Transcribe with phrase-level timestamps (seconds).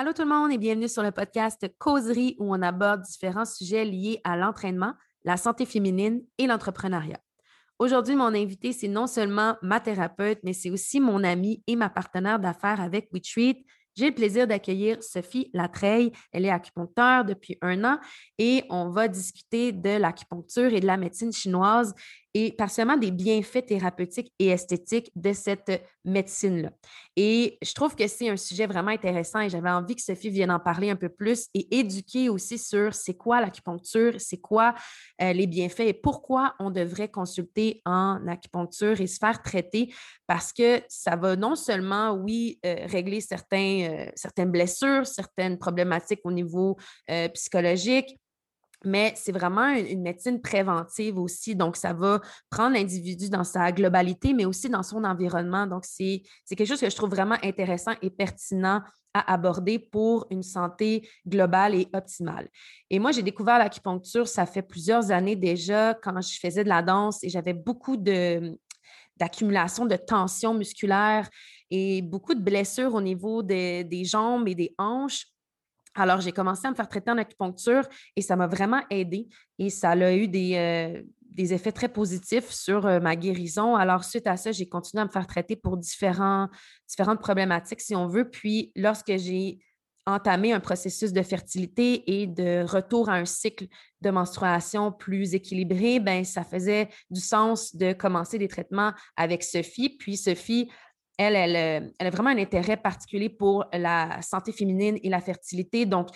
[0.00, 3.84] Allô tout le monde et bienvenue sur le podcast Causerie où on aborde différents sujets
[3.84, 7.20] liés à l'entraînement, la santé féminine et l'entrepreneuriat.
[7.78, 11.90] Aujourd'hui, mon invité, c'est non seulement ma thérapeute, mais c'est aussi mon amie et ma
[11.90, 13.58] partenaire d'affaires avec WeTreat.
[13.94, 16.12] J'ai le plaisir d'accueillir Sophie Latreille.
[16.32, 17.98] Elle est acupuncteur depuis un an
[18.38, 21.94] et on va discuter de l'acupuncture et de la médecine chinoise
[22.34, 26.70] et particulièrement des bienfaits thérapeutiques et esthétiques de cette médecine-là.
[27.16, 30.50] Et je trouve que c'est un sujet vraiment intéressant et j'avais envie que Sophie vienne
[30.50, 34.74] en parler un peu plus et éduquer aussi sur c'est quoi l'acupuncture, c'est quoi
[35.20, 39.92] euh, les bienfaits et pourquoi on devrait consulter en acupuncture et se faire traiter
[40.26, 46.20] parce que ça va non seulement, oui, euh, régler certains, euh, certaines blessures, certaines problématiques
[46.24, 46.76] au niveau
[47.34, 48.19] psychologique,
[48.84, 51.54] mais c'est vraiment une, médecine préventive aussi.
[51.54, 55.66] Donc, ça va prendre l'individu dans sa globalité, mais aussi dans son environnement.
[55.66, 60.42] Donc, c'est quelque chose que je trouve vraiment intéressant et pertinent à aborder pour une
[60.42, 62.48] santé globale et optimale.
[62.88, 66.80] Et moi, j'ai découvert l'acupuncture, ça fait plusieurs années déjà, quand je faisais de la
[66.82, 71.28] danse et j'avais beaucoup d'accumulation de tension musculaire
[71.70, 75.26] et beaucoup de blessures au niveau des jambes et des hanches.
[76.00, 79.70] Alors, j'ai commencé à me faire traiter en acupuncture et ça m'a vraiment aidé et
[79.70, 81.02] ça a eu des, euh,
[81.36, 83.76] effets très positifs sur euh, ma guérison.
[83.76, 86.50] Alors, suite à ça, j'ai continué à me faire traiter pour différentes
[87.20, 88.28] problématiques, si on veut.
[88.28, 89.60] Puis, lorsque j'ai
[90.06, 93.66] entamé un processus de fertilité et de retour à un cycle
[94.00, 99.90] de menstruation plus équilibré, ben ça faisait du sens de commencer des traitements avec Sophie.
[99.98, 100.70] Puis Sophie
[101.20, 105.84] elle, euh, elle, a vraiment un intérêt particulier pour la santé féminine et la fertilité.
[105.84, 106.08] Donc,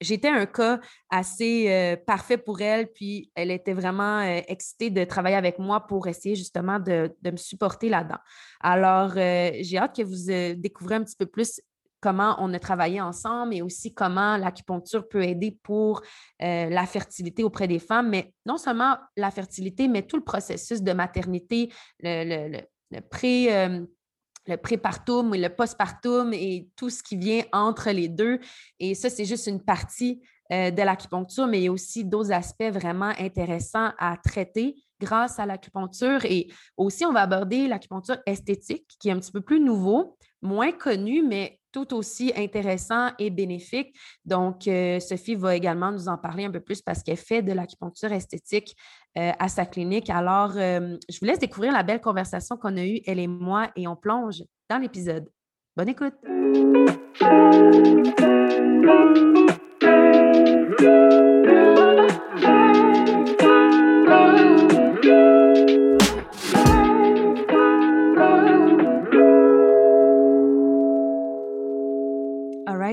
[0.00, 5.04] j'étais un cas assez euh, parfait pour elle, puis elle était vraiment euh, excitée de
[5.04, 8.18] travailler avec moi pour essayer justement de, me supporter là-dedans.
[8.60, 11.60] Alors, j'ai hâte que vous découvriez un petit peu plus
[12.00, 16.02] comment on a travaillé ensemble et aussi comment l'acupuncture peut aider pour
[16.40, 20.92] la fertilité auprès des femmes, mais non seulement la fertilité, mais tout le processus de
[20.92, 23.48] maternité, le, le pré,
[24.48, 28.40] le prépartum et le postpartum et tout ce qui vient entre les deux.
[28.80, 32.32] Et ça, c'est juste une partie euh, de l'acupuncture, mais il y a aussi d'autres
[32.32, 36.24] aspects vraiment intéressants à traiter grâce à l'acupuncture.
[36.24, 40.72] Et aussi, on va aborder l'acupuncture esthétique, qui est un petit peu plus nouveau, moins
[40.72, 43.94] connu, mais tout aussi intéressant et bénéfique.
[44.24, 47.52] Donc, euh, Sophie va également nous en parler un peu plus parce qu'elle fait de
[47.52, 48.74] l'acupuncture esthétique
[49.16, 50.10] euh, à sa clinique.
[50.10, 53.70] Alors, euh, je vous laisse découvrir la belle conversation qu'on a eue, elle et moi,
[53.76, 55.28] et on plonge dans l'épisode.
[55.76, 56.14] Bonne écoute.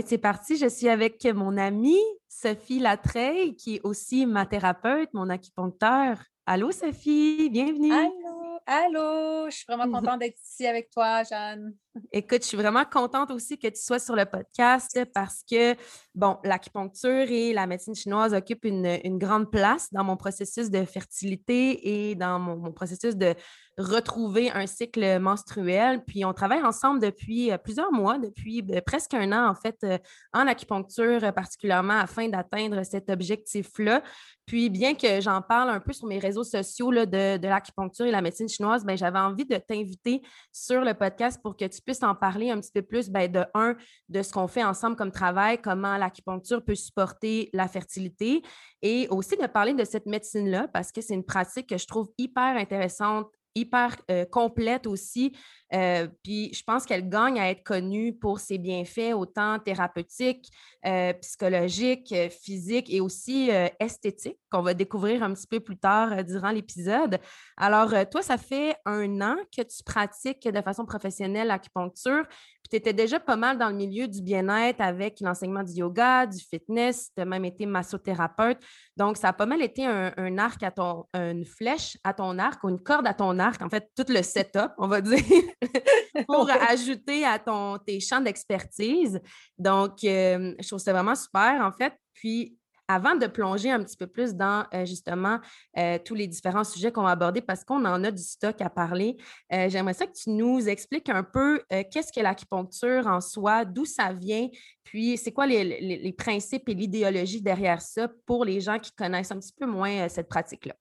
[0.06, 0.58] c'est parti.
[0.58, 2.02] Je suis avec mon amie
[2.38, 6.22] Sophie Latreille, qui est aussi ma thérapeute, mon acupuncteur.
[6.46, 7.94] Allô, Sophie, bienvenue.
[7.94, 9.50] Allô, allô.
[9.50, 11.74] Je suis vraiment contente d'être ici avec toi, Jeanne.
[12.12, 15.76] Écoute, je suis vraiment contente aussi que tu sois sur le podcast parce que,
[16.14, 22.10] bon, l'acupuncture et la médecine chinoise occupent une, grande place dans mon processus de fertilité
[22.10, 23.34] et dans mon processus de
[23.78, 26.04] retrouver un cycle menstruel.
[26.06, 29.78] Puis on travaille ensemble depuis euh, plusieurs mois, depuis ben, presque un an en fait,
[29.84, 29.98] euh,
[30.34, 34.02] en acupuncture euh, particulièrement afin d'atteindre cet objectif-là.
[34.46, 38.22] Puis bien que j'en parle un peu sur mes réseaux sociaux de l'acupuncture et la
[38.22, 42.16] médecine chinoise, ben, j'avais envie de t'inviter sur le podcast pour que tu puisses en
[42.16, 43.76] parler un petit peu plus ben, de un,
[44.10, 48.42] de ce qu'on fait ensemble comme travail, comment l'acupuncture peut supporter la fertilité
[48.82, 52.10] et aussi de parler de cette médecine-là parce que c'est une pratique que je trouve
[52.18, 55.36] hyper intéressante hyper euh, complète aussi.
[55.74, 60.52] Euh, puis je pense qu'elle gagne à être connue pour ses bienfaits autant thérapeutiques,
[60.86, 63.50] euh, psychologiques, physiques et aussi
[63.80, 67.18] esthétiques qu'on va découvrir un petit peu plus tard durant l'épisode.
[67.58, 72.26] Alors, toi, ça fait un an que tu pratiques de façon professionnelle l'acupuncture.
[72.66, 76.26] Puis tu étais déjà pas mal dans le milieu du bien-être avec l'enseignement du yoga,
[76.26, 78.58] du fitness, tu as même été massothérapeute.
[78.98, 82.64] Donc, ça a pas mal été un, arc à ton, une flèche à ton arc
[82.64, 85.20] ou une corde à ton arc, en fait, tout le setup, on va dire,
[86.28, 89.20] pour ajouter à ton, tes champs d'expertise.
[89.58, 91.94] Donc, euh, je trouve ça vraiment super, en fait.
[92.14, 92.58] Puis,
[92.88, 95.40] avant de plonger un petit peu plus dans euh, justement
[95.78, 98.70] euh, tous les différents sujets qu'on va aborder, parce qu'on en a du stock à
[98.70, 99.18] parler,
[99.54, 103.86] euh, j'aimerais ça que tu nous expliques un peu qu'est-ce que l'acupuncture en soi, d'où
[103.86, 104.48] ça vient,
[104.84, 109.40] puis c'est quoi les, principes et l'idéologie derrière ça pour les gens qui connaissent un
[109.40, 110.76] petit peu moins cette pratique-là?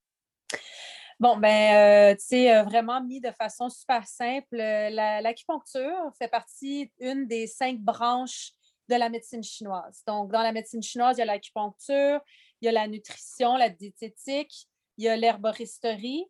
[1.20, 7.46] Bon, ben, tu sais, vraiment mis de façon super simple, l'acupuncture fait partie d'une des
[7.46, 8.52] cinq branches
[8.88, 10.02] de la médecine chinoise.
[10.06, 12.20] Donc, dans la médecine chinoise, il y a l'acupuncture,
[12.60, 16.26] il y a la nutrition, la diététique, il y a l'herboristerie,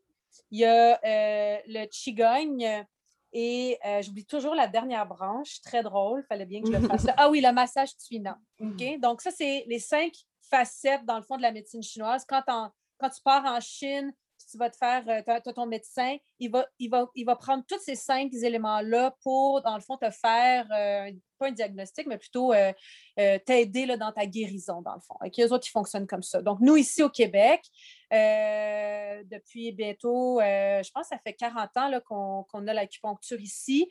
[0.51, 2.87] il y a euh, le qigong
[3.33, 6.89] et euh, j'oublie toujours la dernière branche, très drôle, il fallait bien que je le
[6.89, 7.07] fasse.
[7.17, 8.37] ah oui, le massage tuinant.
[8.61, 9.01] OK?
[9.01, 10.13] Donc, ça, c'est les cinq
[10.49, 12.25] facettes, dans le fond, de la médecine chinoise.
[12.29, 14.13] Quand, quand tu pars en Chine,
[14.51, 17.79] tu vas te faire, euh, ton médecin, il va, il, va, il va prendre tous
[17.81, 22.53] ces cinq éléments-là pour, dans le fond, te faire, euh, pas un diagnostic, mais plutôt
[22.53, 22.73] euh,
[23.17, 25.17] t'aider dans ta guérison, dans le fond.
[25.25, 26.43] Et les autres, ils fonctionnent comme ça.
[26.43, 27.63] Donc, nous, ici au Québec,
[28.11, 33.89] depuis bientôt, je pense que ça fait 40 ans qu'on a l'acupuncture ici,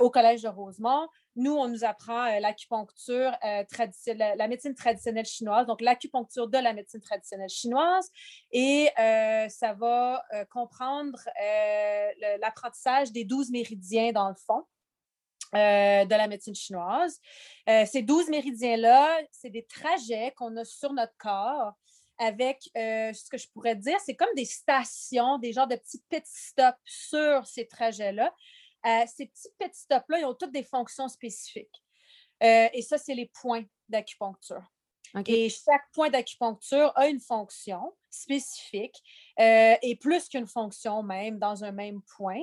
[0.00, 1.08] au Collège de Rosemont.
[1.36, 6.58] Nous, on nous apprend euh, l'acupuncture euh, traditionnelle, la, médecine traditionnelle chinoise, donc l'acupuncture de
[6.58, 8.08] la médecine traditionnelle chinoise.
[8.52, 11.18] Et euh, ça va comprendre
[12.40, 14.64] l'apprentissage des 12 méridiens dans le fond.
[15.52, 17.20] de la médecine chinoise.
[17.66, 21.72] ces 12 méridiens-là, c'est des trajets qu'on a sur notre corps
[22.18, 26.24] avec ce que je pourrais dire, c'est comme des stations, des genres de petits pit
[26.26, 28.32] stops sur ces trajets-là.
[28.86, 31.82] Euh, ces petits petits stops-là, ils ont toutes des fonctions spécifiques.
[32.42, 34.62] Euh, et ça, c'est les points d'acupuncture.
[35.26, 39.00] Et chaque point d'acupuncture a une fonction spécifique
[39.38, 42.40] euh, et plus qu'une fonction même dans un même point.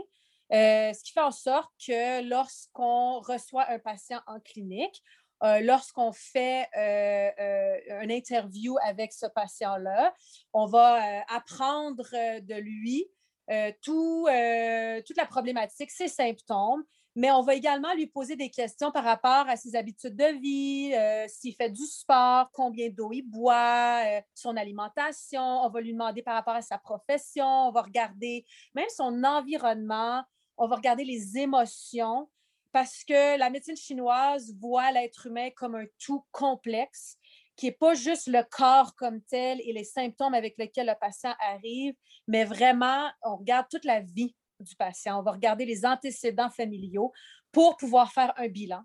[0.49, 5.03] ce qui fait en sorte que lorsqu'on reçoit un patient en clinique,
[5.41, 10.13] lorsqu'on fait une interview avec ce patient-là,
[10.53, 12.05] on va apprendre
[12.39, 13.11] de lui
[13.51, 16.83] euh, tout, euh, toute la problématique, ses symptômes,
[17.15, 20.93] mais on va également lui poser des questions par rapport à ses habitudes de vie,
[20.93, 24.03] euh, s'il fait du sport, combien d'eau il boit,
[24.33, 25.41] son alimentation.
[25.41, 30.23] On va lui demander par rapport à sa profession, on va regarder même son environnement,
[30.57, 32.29] on va regarder les émotions
[32.71, 37.17] parce que la médecine chinoise voit l'être humain comme un tout complexe
[37.61, 41.35] qui n'est pas juste le corps comme tel et les symptômes avec lesquels le patient
[41.39, 41.93] arrive,
[42.27, 45.19] mais vraiment, on regarde toute la vie du patient.
[45.19, 47.11] On va regarder les antécédents familiaux
[47.51, 48.81] pour pouvoir faire un bilan,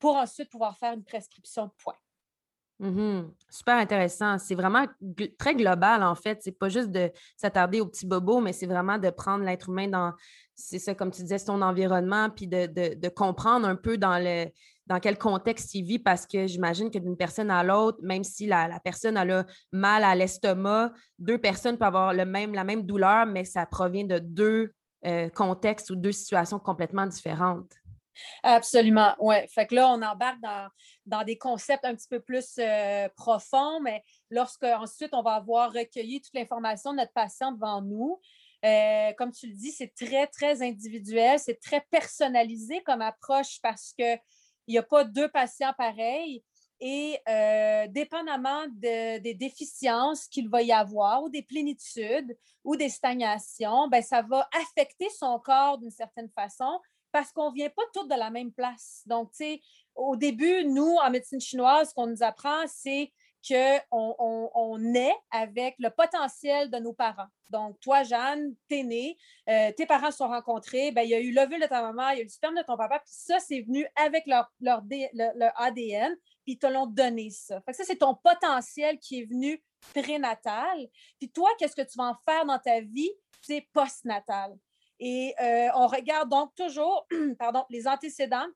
[0.00, 1.94] pour ensuite pouvoir faire une prescription de points.
[2.80, 3.30] Mm-hmm.
[3.48, 4.38] Super intéressant.
[4.38, 4.86] C'est vraiment
[5.38, 6.42] très global, en fait.
[6.42, 9.86] C'est pas juste de s'attarder aux petits bobos, mais c'est vraiment de prendre l'être humain
[9.86, 10.12] dans,
[10.56, 14.46] c'est ça, comme tu disais, son environnement, puis de, comprendre un peu dans, le,
[14.86, 18.46] dans quel contexte il vit, parce que j'imagine que d'une personne à l'autre, même si
[18.46, 23.26] la, personne a mal à l'estomac, deux personnes peuvent avoir le même, la même douleur,
[23.26, 24.72] mais ça provient de deux
[25.04, 27.72] euh, contextes ou deux situations complètement différentes.
[28.42, 29.36] Absolument, oui.
[29.48, 30.38] Fait que là, on embarque
[31.04, 35.72] dans, des concepts un petit peu plus euh, profonds, mais lorsque ensuite on va avoir
[35.72, 38.18] recueilli toute l'information de notre patient devant nous,
[38.64, 43.92] euh, comme tu le dis, c'est très, très individuel, c'est très personnalisé comme approche parce
[44.66, 46.42] qu'il n'y a pas deux patients pareils.
[46.78, 53.88] Et euh, dépendamment des déficiences qu'il va y avoir ou des plénitudes ou des stagnations,
[53.88, 56.78] ben, ça va affecter son corps d'une certaine façon
[57.12, 59.02] parce qu'on ne vient pas tous de la même place.
[59.06, 59.60] Donc, tu sais,
[59.94, 63.10] au début, nous, en médecine chinoise, ce qu'on nous apprend, c'est
[63.46, 67.28] qu'on on, naît avec le potentiel de nos parents.
[67.50, 69.16] Donc, toi, Jeanne, t'es née,
[69.48, 72.10] euh, tes parents se sont rencontrés, ben, il y a eu l'ovule de ta maman,
[72.10, 74.50] il y a eu le sperme de ton papa, puis ça, c'est venu avec leur,
[74.60, 74.82] leur,
[75.56, 77.60] ADN, puis ils te l'ont donné, ça.
[77.66, 79.62] Que ça, c'est ton potentiel qui est venu
[79.94, 80.88] prénatal.
[81.18, 83.12] Puis toi, qu'est-ce que tu vas en faire dans ta vie?
[83.42, 84.56] C'est postnatal.
[84.98, 87.06] Et euh, on regarde donc toujours
[87.38, 88.46] pardon, les antécédents.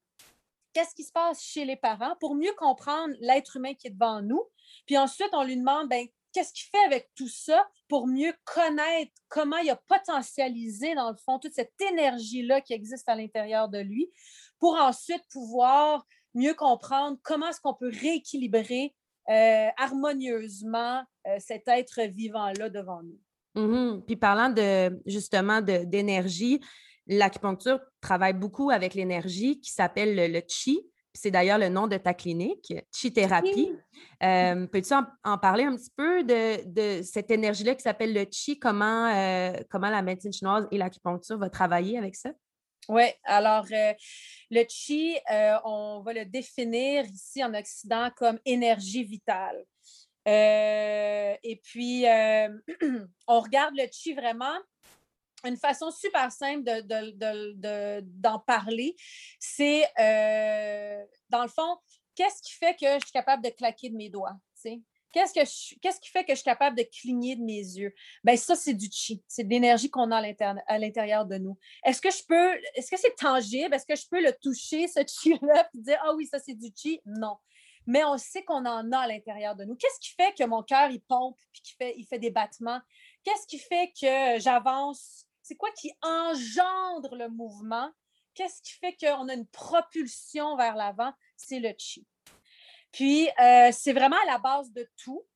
[0.72, 4.22] Qu'est-ce qui se passe chez les parents pour mieux comprendre l'être humain qui est devant
[4.22, 4.42] nous?
[4.86, 9.12] Puis ensuite, on lui demande ben, qu'est-ce qu'il fait avec tout ça pour mieux connaître
[9.28, 13.78] comment il a potentialisé, dans le fond, toute cette énergie-là qui existe à l'intérieur de
[13.78, 14.10] lui,
[14.58, 18.94] pour ensuite pouvoir mieux comprendre comment est-ce qu'on peut rééquilibrer
[19.28, 23.18] euh, harmonieusement euh, cet être vivant-là devant nous.
[23.56, 24.04] Mm-hmm.
[24.04, 26.60] Puis parlant de justement d'énergie,
[27.11, 30.81] l'acupuncture travaille beaucoup avec l'énergie qui s'appelle le, le, chi.
[31.12, 33.73] C'est d'ailleurs le nom de ta clinique, Chi-thérapie.
[34.23, 38.61] Euh, peux-tu en, parler un petit peu de, cette énergie-là qui s'appelle le Chi?
[38.61, 42.31] Comment, euh, comment la médecine chinoise et l'acupuncture vont travailler avec ça?
[42.88, 43.93] Oui, alors euh,
[44.50, 45.19] le Chi,
[45.64, 49.64] on va le définir ici en Occident comme énergie vitale.
[50.26, 52.05] et puis,
[53.26, 54.57] on regarde le Chi vraiment
[55.49, 56.64] une façon super simple
[58.02, 58.97] d'en parler,
[59.38, 61.76] c'est, euh, dans le fond,
[62.14, 64.37] qu'est-ce qui fait que je suis capable de claquer de mes doigts?
[65.12, 67.92] Qu'est-ce, que qu'est-ce qui fait que je suis capable de cligner de mes yeux?
[68.23, 69.23] Bien, ça, c'est du chi.
[69.26, 71.59] C'est de l'énergie qu'on a à l'intérieur de nous.
[71.85, 73.75] Est-ce que je peux, est-ce que c'est tangible?
[73.75, 76.68] Est-ce que je peux le toucher, ce chi-là, et dire, ah oui, ça, c'est du
[76.75, 77.00] chi?
[77.04, 77.37] Non.
[77.87, 79.75] mais on sait qu'on en a à l'intérieur de nous.
[79.75, 82.80] Qu'est-ce qui fait que mon cœur, il pompe, puis qu'il fait, il fait des battements?
[83.25, 85.26] Qu'est-ce qui fait que j'avance?
[85.50, 87.90] C'est quoi qui engendre le mouvement?
[88.35, 91.12] Qu'est-ce qui fait qu'on a une propulsion vers l'avant?
[91.37, 92.07] C'est le chi.
[92.92, 95.26] Puis, euh, c'est vraiment à la base de tout,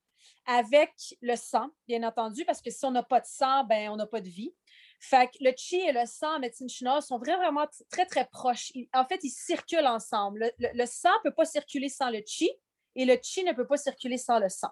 [0.47, 3.97] avec le sang, bien entendu, parce que si on n'a pas de sang, ben, on
[3.97, 4.54] n'a pas de vie.
[5.00, 8.71] Fait que le chi et le sang en médecine chinoise sont vraiment très, très proches.
[8.92, 10.52] en fait, ils circulent ensemble.
[10.61, 12.49] Le, sang ne peut pas circuler sans le chi
[12.94, 14.71] et le chi ne peut pas circuler sans le sang.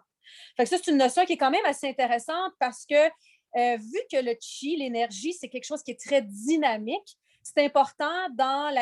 [0.57, 3.11] Fait que ça, c'est une notion qui est quand même assez intéressante parce que
[3.57, 8.29] euh, vu que le chi, l'énergie, c'est quelque chose qui est très dynamique, c'est important
[8.35, 8.73] dans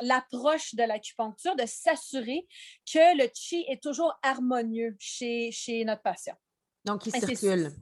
[0.00, 2.46] l'approche de l'acupuncture de s'assurer
[2.92, 6.36] que le chi est toujours harmonieux chez, chez notre patient.
[6.84, 7.72] Donc, il circule.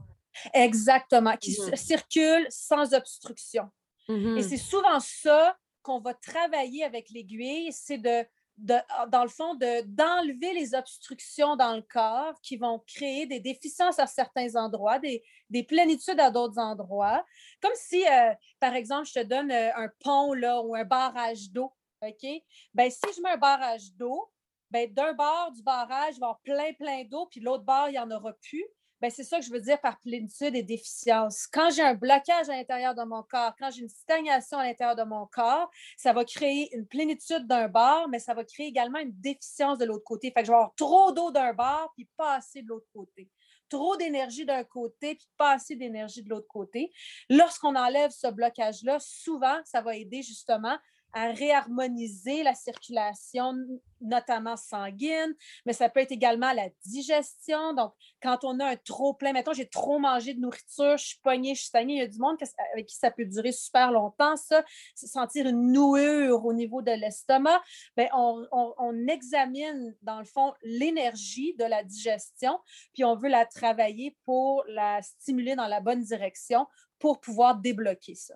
[0.53, 3.71] Exactement, qui mmh circule sans obstruction.
[4.09, 9.55] Mmh Et c'est souvent ça qu'on va travailler avec l'aiguille, c'est de, dans le fond,
[9.55, 15.25] d'enlever les obstructions dans le corps qui vont créer des déficiences à certains endroits, des,
[15.51, 17.25] des plénitudes à d'autres endroits.
[17.61, 21.51] Comme si, euh, par exemple, je te donne euh, un pont là, ou un barrage
[21.51, 21.73] d'eau.
[22.03, 22.27] OK?
[22.75, 24.31] Ben, si je mets un barrage d'eau,
[24.71, 27.89] ben, d'un bord du barrage, il va y avoir plein, plein d'eau, puis l'autre bord,
[27.89, 28.65] il n'y en aura plus.
[29.01, 31.47] Ben, c'est ça que je veux dire par plénitude et déficience.
[31.47, 34.97] Quand j'ai un blocage à l'intérieur de mon corps, quand j'ai une stagnation à l'intérieur
[34.97, 38.99] de mon corps, ça va créer une plénitude d'un bord, mais ça va créer également
[38.99, 40.31] une déficience de l'autre côté.
[40.31, 43.29] Fait que je vais avoir trop d'eau d'un bord puis pas assez de l'autre côté.
[43.69, 46.93] Trop d'énergie d'un côté puis pas assez d'énergie de l'autre côté.
[47.29, 50.77] Lorsqu'on enlève ce blocage-là, souvent, ça va aider justement
[51.15, 53.55] à réharmoniser la circulation,
[54.01, 57.73] notamment sanguine, mais ça peut être également la digestion.
[57.75, 57.93] Donc,
[58.23, 61.55] quand on a un trop plein, mettons, j'ai trop mangé de nourriture, je suis poignée,
[61.55, 62.37] je suis stagnée, il y a du monde
[62.73, 67.63] avec qui ça peut durer super longtemps, ça, sentir une nouure au niveau de l'estomac,
[67.97, 72.59] bien, on examine, dans le fond, l'énergie de la digestion,
[72.93, 76.67] puis on veut la travailler pour la stimuler dans la bonne direction
[76.99, 78.35] pour pouvoir débloquer ça.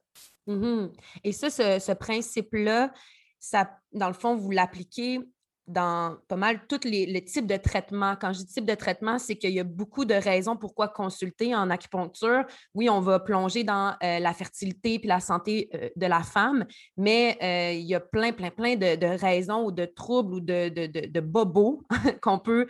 [0.48, 0.88] Mmh
[1.24, 2.92] Et ça, ce, principe-là,
[3.38, 5.20] ça, dans le fond, vous l'appliquez
[5.68, 8.16] dans pas mal tous les, types de traitements.
[8.18, 11.54] Quand je dis type de traitement, c'est qu'il y a beaucoup de raisons pourquoi consulter
[11.54, 12.44] en acupuncture.
[12.74, 16.64] Oui, on va plonger dans euh, la fertilité puis la santé euh, de la femme,
[16.96, 20.68] mais euh, il y a plein, plein, plein de, raisons ou de troubles ou de,
[20.68, 21.82] de bobos
[22.22, 22.66] qu'on peut,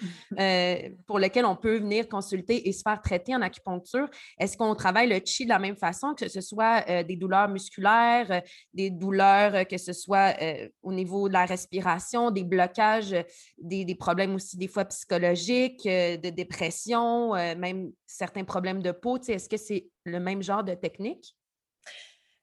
[1.06, 4.08] pour lesquels on peut venir consulter et se faire traiter en acupuncture.
[4.38, 8.42] Est-ce qu'on travaille le chi de la même façon, que ce soit des douleurs musculaires,
[8.74, 10.34] des douleurs, que ce soit
[10.82, 12.87] au niveau de la respiration, des blocages?
[12.96, 13.22] Euh,
[13.58, 19.18] des, problèmes aussi des fois psychologiques, euh, de dépression, euh, même certains problèmes de peau.
[19.18, 21.34] Est-ce que c'est le même genre de technique?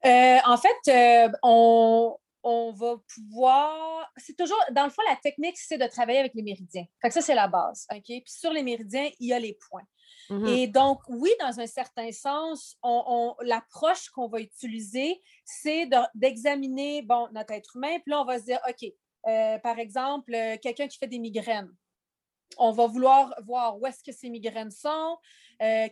[0.03, 2.17] en fait, on,
[2.73, 4.11] va pouvoir.
[4.17, 6.85] C'est toujours, dans le fond, la technique, c'est de travailler avec les méridiens.
[7.01, 7.87] Fait ça, c'est la base.
[7.91, 8.03] OK?
[8.05, 9.87] Puis sur les méridiens, il y a les points.
[10.29, 12.77] Mmh Et donc, oui, dans un certain sens,
[13.41, 17.97] l'approche qu'on va utiliser, c'est d'examiner bon, notre être humain.
[17.99, 18.91] Puis là, on va se dire, OK,
[19.27, 21.71] euh, par exemple, euh, quelqu'un qui fait des migraines.
[22.57, 25.17] On va vouloir voir où est-ce que ces migraines sont,
[25.61, 25.87] euh,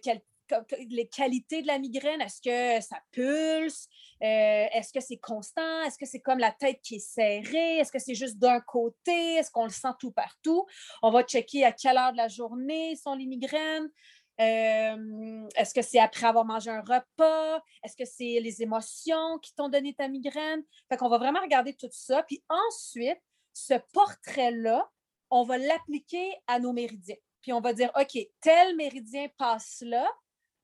[0.90, 3.88] les qualités de la migraine, est-ce que ça pulse,
[4.20, 7.98] est-ce que c'est constant, est-ce que c'est comme la tête qui est serrée, est-ce que
[7.98, 10.68] c'est juste d'un côté, est-ce qu'on le sent tout partout?
[11.02, 13.90] On va checker à quelle heure de la journée sont les migraines.
[14.38, 17.62] Est-ce que c'est après avoir mangé un repas?
[17.84, 20.64] Est-ce que c'est les émotions qui t'ont donné ta migraine?
[20.90, 22.24] Fait qu'on va vraiment regarder tout ça.
[22.24, 23.20] Puis ensuite,
[23.54, 24.90] ce portrait-là,
[25.30, 27.16] on va l'appliquer à nos méridiens.
[27.42, 30.10] Puis on va dire, OK, tel méridien passe là.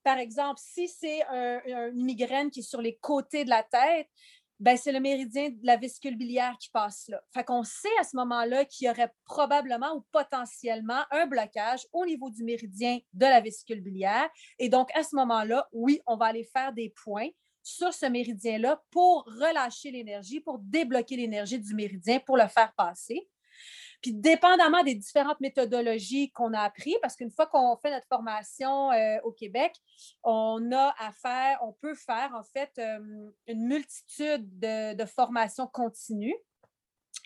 [0.01, 4.07] Par exemple, si c'est une migraine qui est sur les côtés de la tête,
[4.59, 7.21] ben, c'est le méridien de la vésicule biliaire qui passe là.
[7.33, 12.05] Fait qu'on sait à ce moment-là qu'il y aurait probablement ou potentiellement un blocage au
[12.05, 14.29] niveau du méridien de la vésicule biliaire.
[14.57, 17.29] Et donc, à ce moment-là, oui, on va aller faire des points
[17.63, 23.29] sur ce méridien-là pour relâcher l'énergie, pour débloquer l'énergie du méridien, pour le faire passer.
[24.01, 28.91] Puis, dépendamment des différentes méthodologies qu'on a apprises, parce qu'une fois qu'on fait notre formation
[28.91, 29.73] euh, au Québec,
[30.23, 36.35] on a à faire, on peut faire en fait euh, une multitude de, formations continues.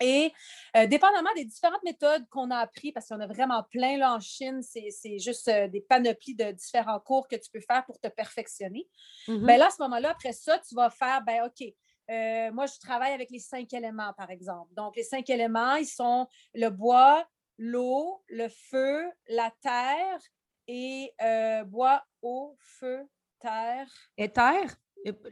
[0.01, 0.33] Et
[0.75, 3.97] euh, dépendamment des différentes méthodes qu'on a apprises, parce qu'il y en a vraiment plein
[3.97, 7.99] là en Chine, c'est juste des panoplies de différents cours que tu peux faire pour
[7.99, 8.87] te perfectionner.
[9.27, 11.71] Bien là, à ce moment-là, après ça, tu vas faire, ben OK,
[12.09, 14.73] euh, moi, je travaille avec les cinq éléments, par exemple.
[14.73, 17.25] Donc, les cinq éléments, ils sont le bois,
[17.57, 20.19] l'eau, le feu, la terre
[20.67, 23.07] et euh, bois, eau, feu,
[23.39, 23.87] terre.
[24.17, 24.75] Et terre?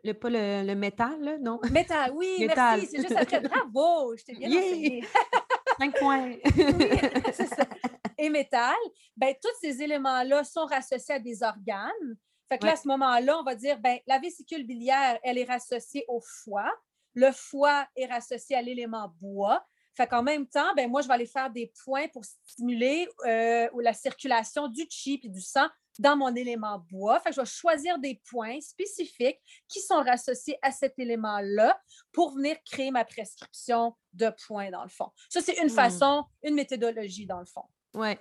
[0.03, 1.59] Le, pas le, métal, là, non?
[1.71, 2.87] Métal, oui, merci.
[2.87, 3.39] C'est juste après.
[3.39, 5.03] Bravo, je t'ai bien enseigné.
[5.79, 6.35] Cinq points.
[8.17, 8.75] Et métal,
[9.15, 12.17] ben, tous ces éléments-là sont rassociés à des organes.
[12.51, 15.45] Fait que là, à ce moment-là, on va dire, ben, la vésicule biliaire, elle est
[15.45, 16.69] rassociée au foie.
[17.13, 19.65] Le foie est rassocié à l'élément bois.
[19.95, 23.69] Fait qu'en même temps, ben, moi, je vais aller faire des points pour stimuler euh,
[23.79, 25.65] la circulation du chi et du sang
[25.97, 27.21] dans mon élément bois.
[27.21, 29.39] Fait que je vais choisir des points spécifiques
[29.69, 31.79] qui sont rassociés à cet élément-là
[32.11, 35.09] pour venir créer ma prescription de points, dans le fond.
[35.29, 35.69] Ça, c'est une hmm.
[35.69, 37.63] façon, une méthodologie, dans le fond.
[37.93, 38.17] Oui.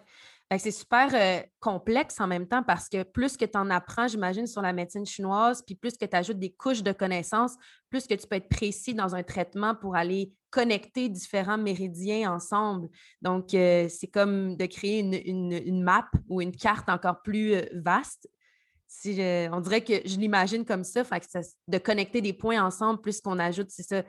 [0.58, 4.48] C'est super euh, complexe en même temps parce que plus que tu en apprends, j'imagine,
[4.48, 7.54] sur la médecine chinoise, puis plus que tu ajoutes des couches de connaissances,
[7.88, 12.88] plus que tu peux être précis dans un traitement pour aller connecter différents méridiens ensemble.
[13.22, 18.28] Donc, euh, c'est comme de créer une, map ou une carte encore plus euh, vaste
[18.92, 19.16] si
[19.52, 21.04] on dirait que je l'imagine comme ça,
[21.68, 24.02] de connecter des points ensemble, plus qu'on ajoute, c'est ça,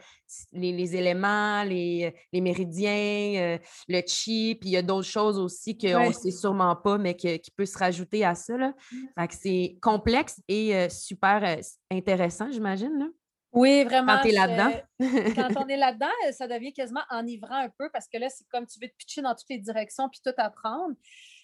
[0.51, 3.57] les, éléments, les, méridiens, euh,
[3.87, 7.15] le chi, puis il y a d'autres choses aussi qu'on ne sait sûrement pas, mais
[7.15, 8.57] qui peut se rajouter à ça.
[8.57, 8.73] Là.
[8.91, 9.25] Mmh.
[9.29, 11.61] c'est complexe et euh, super euh,
[11.91, 13.11] intéressant, j'imagine.
[13.53, 14.15] Oui, vraiment.
[14.15, 14.71] Quand tu es là-dedans.
[15.35, 18.65] quand on est là-dedans, ça devient quasiment enivrant un peu parce que là, c'est comme
[18.65, 20.95] tu veux te pitcher dans toutes les directions puis tout apprendre.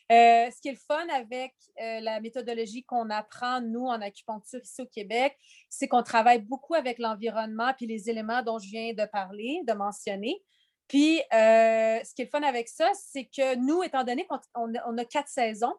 [0.10, 4.62] Euh, ce qui est le fun avec euh, la méthodologie qu'on apprend, nous, en acupuncture
[4.64, 5.38] ici au Québec,
[5.70, 9.74] c'est qu'on travaille beaucoup avec l'environnement puis les éléments dont je viens de parler, de
[9.74, 10.42] mentionner.
[10.88, 14.98] Puis, euh, ce qui est le fun avec ça, c'est que nous, étant donné qu'on
[14.98, 15.76] a quatre saisons,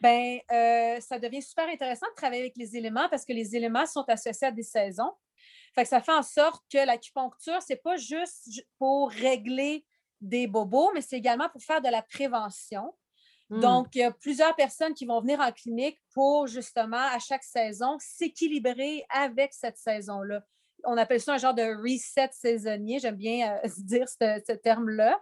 [0.00, 0.40] ben,
[1.00, 4.48] ça devient super intéressant de travailler avec les éléments parce que les éléments sont associés
[4.48, 5.12] à des saisons.
[5.74, 9.86] Fait que ça fait en sorte que l'acupuncture, ce n'est pas juste pour régler
[10.20, 12.92] des bobos, mais c'est également pour faire de la prévention.
[13.50, 13.60] Hmm.
[13.60, 17.44] Donc, il y a plusieurs personnes qui vont venir en clinique pour justement, à chaque
[17.44, 20.42] saison, s'équilibrer avec cette saison-là.
[20.84, 22.98] On appelle ça un genre de reset saisonnier.
[22.98, 25.18] J'aime bien euh, dire ce, terme-là.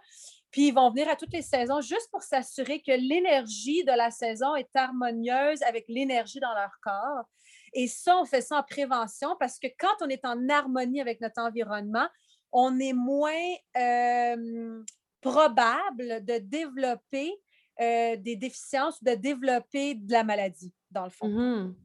[0.51, 4.11] Puis ils vont venir à toutes les saisons juste pour s'assurer que l'énergie de la
[4.11, 7.25] saison est harmonieuse avec l'énergie dans leur corps.
[7.73, 11.21] Et ça, on fait ça en prévention parce que quand on est en harmonie avec
[11.21, 12.07] notre environnement,
[12.51, 14.83] on est moins euh,
[15.21, 17.33] probable de développer
[17.81, 21.27] euh, des déficiences, de développer de la maladie, dans le fond.
[21.27, 21.75] Mmh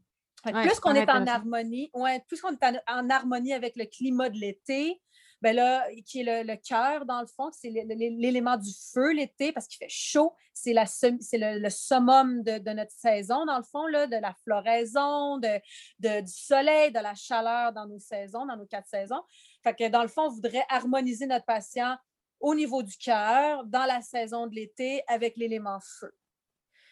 [0.50, 4.38] plus qu'on est en harmonie, ouais, plus qu'on est en, harmonie avec le climat de
[4.38, 5.00] l'été,
[5.40, 9.66] ben là, qui est le, cœur, dans le fond, c'est l'élément du feu l'été parce
[9.66, 10.34] qu'il fait chaud.
[10.54, 16.20] C'est le, le, summum de, notre saison, dans le fond, là, de la floraison, de,
[16.20, 19.22] du soleil, de la chaleur dans nos saisons, dans nos quatre saisons.
[19.64, 21.96] Fait que dans le fond, on voudrait harmoniser notre patient
[22.42, 26.12] au niveau du cœur dans la saison de l'été avec l'élément feu.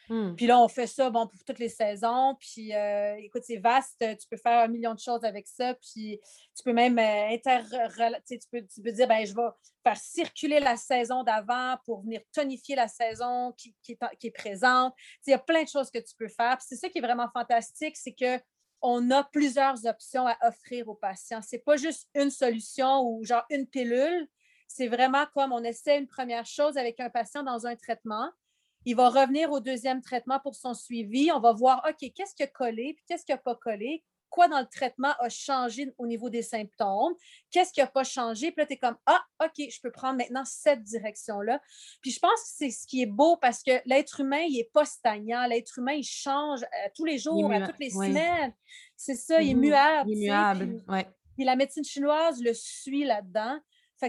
[0.08, 0.34] Hmm.
[0.34, 2.36] Puis là, on fait ça bon, pour toutes les saisons.
[2.40, 3.96] Puis euh, écoute, c'est vaste.
[3.98, 5.74] Tu peux faire un million de choses avec ça.
[5.74, 6.18] Puis
[6.56, 7.60] tu peux même euh, inter
[8.26, 9.48] tu, peux, tu peux dire ben, je vais
[9.84, 14.94] faire circuler la saison d'avant pour venir tonifier la saison qui, est, présente.
[15.26, 16.56] il y a plein de choses que tu peux faire.
[16.56, 18.42] Puis c'est ça qui est vraiment fantastique, c'est que
[18.82, 21.42] on a plusieurs options à offrir aux patients.
[21.42, 24.26] Ce n'est pas juste une solution ou genre une pilule
[24.72, 28.30] c'est vraiment comme on essaie une première chose avec un patient dans un traitement.
[28.84, 31.32] Il va revenir au deuxième traitement pour son suivi.
[31.32, 34.46] On va voir, OK, qu'est-ce qui a collé, puis qu'est-ce qui n'a pas collé, quoi
[34.46, 37.14] dans le traitement a changé au niveau des symptômes,
[37.50, 38.52] qu'est-ce qui n'a pas changé?
[38.52, 41.60] Puis là, tu es comme, ah, OK, je peux prendre maintenant cette direction-là.
[42.00, 44.70] Puis je pense que c'est ce qui est beau parce que l'être humain, il n'est
[44.72, 45.46] pas stagnant.
[45.48, 48.54] L'être humain, il change euh, tous les jours, à toutes les semaines.
[48.96, 50.08] C'est ça, il est muable.
[50.08, 50.80] Il est muable,
[51.34, 53.58] puis la médecine chinoise le suit là-dedans.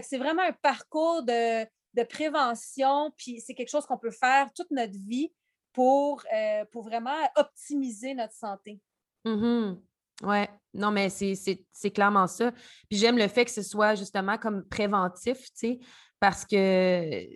[0.02, 1.66] C'est vraiment un parcours de,
[2.08, 5.32] prévention, puis c'est quelque chose qu'on peut faire toute notre vie
[5.72, 8.80] pour, euh, vraiment optimiser notre santé.
[9.24, 9.74] Mm
[10.22, 12.52] Oui, non, mais c'est clairement ça.
[12.88, 15.80] Puis j'aime le fait que ce soit justement comme préventif, tu sais,
[16.20, 17.26] parce que,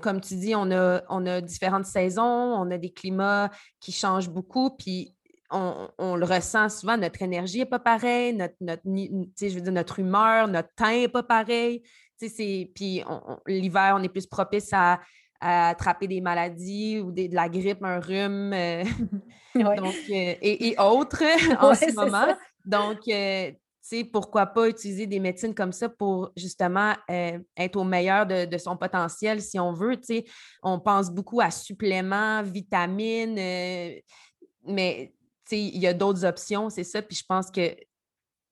[0.00, 4.30] comme tu dis, on a, on a différentes saisons, on a des climats qui changent
[4.30, 5.14] beaucoup, puis
[5.50, 10.00] on, le ressent souvent, notre énergie n'est pas pareille, notre, notre, je veux dire, notre
[10.00, 11.82] humeur, notre temps n'est pas pareil.
[12.18, 13.02] Puis
[13.46, 15.00] l'hiver, on est plus propice à,
[15.40, 18.82] attraper des maladies ou de la grippe, un rhume euh,
[19.54, 21.22] donc, euh, et, autres
[21.60, 22.34] en ce moment.
[22.64, 23.52] Donc, euh,
[24.10, 28.78] pourquoi pas utiliser des médecines comme ça pour justement être au meilleur de, de, son
[28.78, 30.00] potentiel si on veut.
[30.62, 33.34] On pense beaucoup à suppléments, vitamines,
[34.66, 35.13] mais
[35.50, 37.02] il y a d'autres options, c'est ça.
[37.02, 37.74] Puis je pense que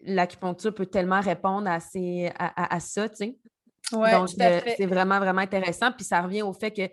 [0.01, 1.79] l'acupuncture peut tellement répondre à,
[2.75, 3.37] à, ça, tu sais.
[3.91, 5.93] Donc, euh, c'est vraiment, vraiment intéressant.
[5.93, 6.89] Puis ça revient au fait que,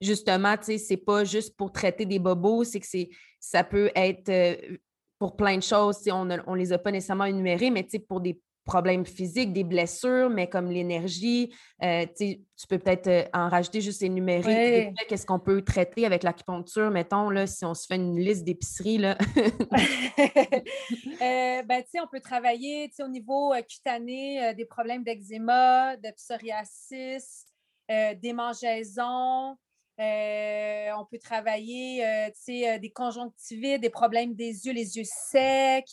[0.00, 3.08] justement, tu sais, c'est pas juste pour traiter des bobos, c'est que c'est
[3.40, 4.76] ça peut être euh,
[5.18, 5.98] pour plein de choses.
[6.10, 10.30] On ne on les a pas nécessairement énumérés, mais pour des problèmes physiques, des blessures,
[10.30, 15.62] mais comme l'énergie, euh, tu peux peut-être euh, en rajouter juste énumérer qu'est-ce qu'on peut
[15.62, 18.98] traiter avec l'acupuncture, mettons, là, si on se fait une liste d'épicerie.
[18.98, 19.16] Là.
[21.20, 27.46] ben, on peut travailler au niveau cutané, des problèmes d'eczéma, de psoriasis,
[27.88, 29.56] des mangeaisons.
[29.98, 35.84] on peut travailler des conjonctivites, des problèmes des yeux, les yeux secs.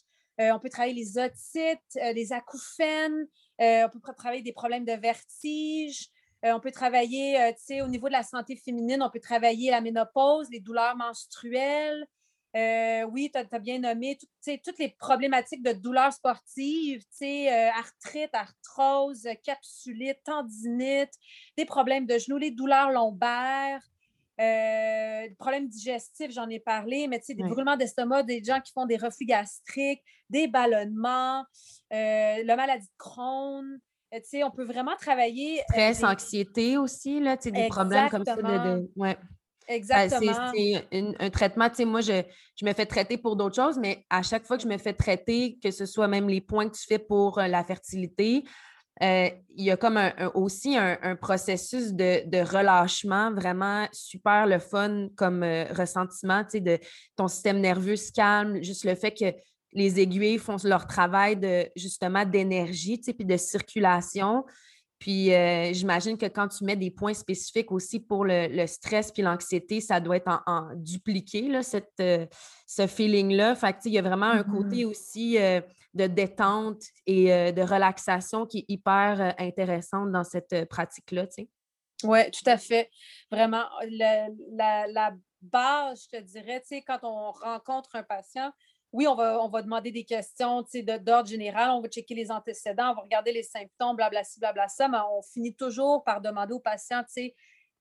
[0.41, 3.27] Euh, on peut travailler les otites, euh, les acouphènes.
[3.62, 6.10] Euh, on peut travailler des problèmes de vertige.
[6.43, 10.60] on peut travailler, au niveau de la santé féminine, on peut travailler la ménopause, les
[10.60, 12.04] douleurs menstruelles.
[12.56, 17.04] oui, tu as, bien nommé toutes les problématiques de douleurs sportives,
[17.75, 21.13] arthrite, arthrose, capsulite, tendinite,
[21.58, 23.90] des problèmes de genoux, les douleurs lombaires.
[24.41, 28.71] Euh, problèmes digestifs, j'en ai parlé, mais tu sais, des brûlements d'estomac, des gens qui
[28.71, 31.45] font des reflux gastriques, des ballonnements,
[31.93, 33.80] euh, la maladie de Crohn.
[34.13, 35.60] Euh, tu sais, on peut vraiment travailler.
[35.60, 38.36] Euh, Stress, anxiété aussi, là, tu sais, des problèmes comme ça.
[38.36, 39.17] De, Ouais.
[39.67, 40.51] Exactement.
[40.54, 42.23] c'est un traitement, tu sais, moi, je,
[42.60, 44.91] je, me fais traiter pour d'autres choses, mais à chaque fois que je me fais
[44.91, 48.43] traiter, que ce soit même les points que tu fais pour la fertilité,
[49.01, 49.99] euh, il y a comme
[50.35, 56.79] aussi un, processus de, relâchement vraiment super le fun comme euh, ressentiment, tu sais, de
[57.15, 59.33] ton système nerveux se calme, juste le fait que
[59.73, 64.45] les aiguilles font leur travail de justement d'énergie, tu sais, puis de circulation.
[64.99, 69.23] Puis euh, j'imagine que quand tu mets des points spécifiques aussi pour le, stress puis
[69.23, 72.03] l'anxiété, ça doit être en, dupliqué, là, cette,
[72.67, 73.55] ce feeling-là.
[73.55, 74.85] Fait que, il y a vraiment un côté mm-hmm.
[74.85, 75.37] aussi
[75.93, 81.25] de détente et euh, de relaxation qui est hyper euh, intéressante dans cette euh, pratique-là.
[82.04, 82.89] Oui, tout à fait.
[83.30, 88.51] Vraiment, la, base, je te dirais, quand on rencontre un patient,
[88.91, 90.65] oui, on va, on va demander des questions
[91.01, 94.88] d'ordre général, on va checker les antécédents, on va regarder les symptômes, blabla, blabla, ça,
[94.88, 97.04] mais on finit toujours par demander au patient,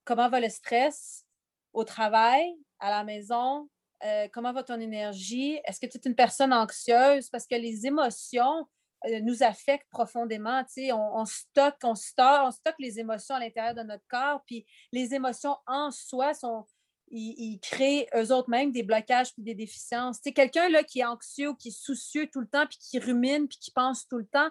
[0.04, 1.26] comment va le stress
[1.72, 3.68] au travail, à la maison,
[4.04, 5.58] euh, comment va ton énergie?
[5.64, 7.28] Est-ce que tu es une personne anxieuse?
[7.28, 8.66] Parce que les émotions
[9.06, 10.62] euh, nous affectent profondément.
[10.92, 15.56] On, on, stocke, on, stocke, les émotions à l'intérieur de notre corps, puis les émotions
[15.66, 16.66] en soi sont.
[17.12, 20.20] Ils, créent eux autres mêmes des blocages puis des déficiences.
[20.20, 23.72] Quelqu'un qui est anxieux qui est soucieux tout le temps puis qui rumine puis qui
[23.72, 24.48] pense tout le temps,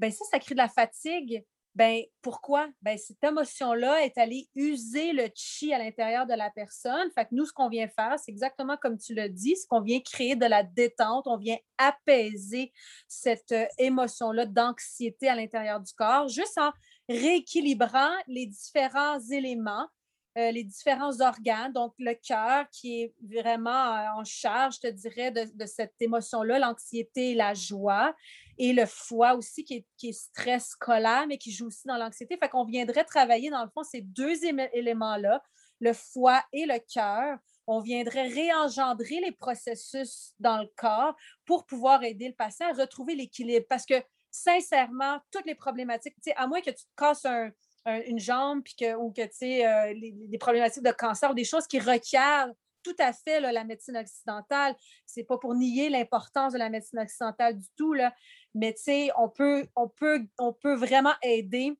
[0.00, 1.44] ben ça, ça crée de la fatigue.
[1.74, 2.68] Ben, pourquoi?
[2.82, 7.10] Ben, cette émotion-là est allée user le chi à l'intérieur de la personne.
[7.14, 9.80] Fait que nous, ce qu'on vient faire, c'est exactement comme tu l'as dit, c'est qu'on
[9.80, 12.72] vient créer de la détente, on vient apaiser
[13.08, 16.72] cette euh, émotion-là d'anxiété à l'intérieur du corps, juste en
[17.08, 19.88] rééquilibrant les différents éléments
[20.38, 24.92] euh, les différents organes, donc le cœur qui est vraiment euh, en charge, je te
[24.92, 28.14] dirais, de, cette émotion-là, l'anxiété et la joie,
[28.56, 32.38] et le foie aussi qui est, stress, colère, mais qui joue aussi dans l'anxiété.
[32.38, 34.42] Fait qu'on viendrait travailler, dans le fond, ces deux
[34.72, 35.42] éléments-là,
[35.80, 37.38] le foie et le cœur.
[37.66, 41.14] On viendrait réengendrer les processus dans le corps
[41.44, 43.66] pour pouvoir aider le patient à retrouver l'équilibre.
[43.68, 47.50] Parce que, sincèrement, toutes les problématiques, à moins que tu te casses un,
[47.86, 51.44] une jambe puis que, ou que tu sais, euh, des problématiques de cancer ou des
[51.44, 52.48] choses qui requièrent
[52.82, 54.74] tout à fait la médecine occidentale.
[55.06, 58.12] C'est pas pour nier l'importance de la médecine occidentale du tout, là,
[58.54, 61.72] mais tu sais, on peut, on, peut, on peut vraiment aider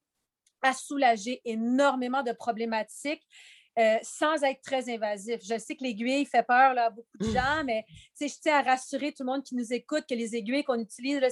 [0.62, 3.22] à soulager énormément de problématiques.
[3.78, 5.40] Euh, sans être très invasif.
[5.42, 7.32] Je sais que l'aiguille fait peur là, à beaucoup de mmh.
[7.32, 7.86] gens, mais
[8.20, 11.22] je tiens à rassurer tout le monde qui nous écoute que les aiguilles qu'on utilise,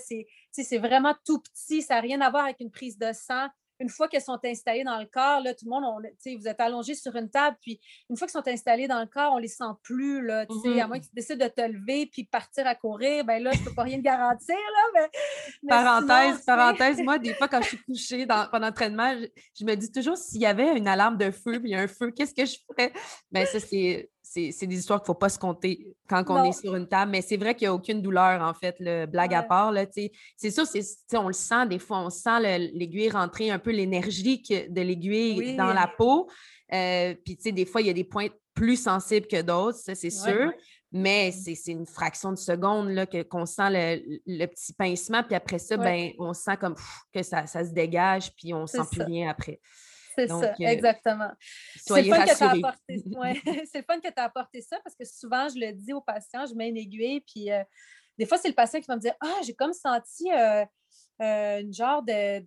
[0.51, 3.49] c'est vraiment tout petit, ça n'a rien à voir avec une prise de sang
[3.81, 6.61] une fois qu'elles sont installées dans le corps, là, tout le monde, on, vous êtes
[6.61, 9.43] allongé sur une table, puis une fois qu'elles sont installées dans le corps, on ne
[9.43, 10.25] les sent plus.
[10.25, 10.87] Là, À mm-hmm.
[10.87, 13.65] moins que tu décides de te lever puis partir à courir, ben là, je ne
[13.65, 14.57] peux pas rien te garantir.
[14.95, 15.09] Là,
[15.69, 19.15] parenthèse, parenthèse, moi, des fois, quand je suis couchée dans, pendant l'entraînement,
[19.59, 22.35] je, me dis toujours s'il y avait une alarme de feu, puis un feu, qu'est-ce
[22.35, 22.93] que je ferais?
[23.31, 26.53] Ben, ça, c'est c'est des histoires qu'il ne faut pas se compter quand on est
[26.53, 29.35] sur une table, mais c'est vrai qu'il n'y a aucune douleur, en fait, le blague
[29.35, 29.75] à part.
[30.37, 30.65] C'est sûr,
[31.15, 35.73] on le sent, des fois, on sent l'aiguille rentrer un peu l'énergie de l'aiguille dans
[35.73, 36.29] la peau.
[36.73, 40.11] Euh, puis, des fois, il y a des points plus sensibles que d'autres, ça, c'est
[40.11, 40.53] sûr.
[40.93, 41.55] Mais mmh.
[41.55, 43.71] c'est une fraction de seconde qu'on sent
[44.27, 46.75] le, petit pincement, puis après ça, ben, on sent comme
[47.13, 49.61] que ça, ça, se dégage, puis on ne sent plus rien après.
[50.15, 51.31] C'est ça, euh, exactement.
[51.77, 52.81] C'est le, fun que apporté...
[53.07, 56.47] le fun que tu as apporté ça parce que souvent, je le dis aux patients,
[56.47, 57.63] je mets une aiguille, puis euh,
[58.19, 60.31] des fois, c'est le patient qui va me dire Ah, j'ai comme senti.
[60.33, 60.65] Euh,
[61.21, 62.41] euh, une genre de.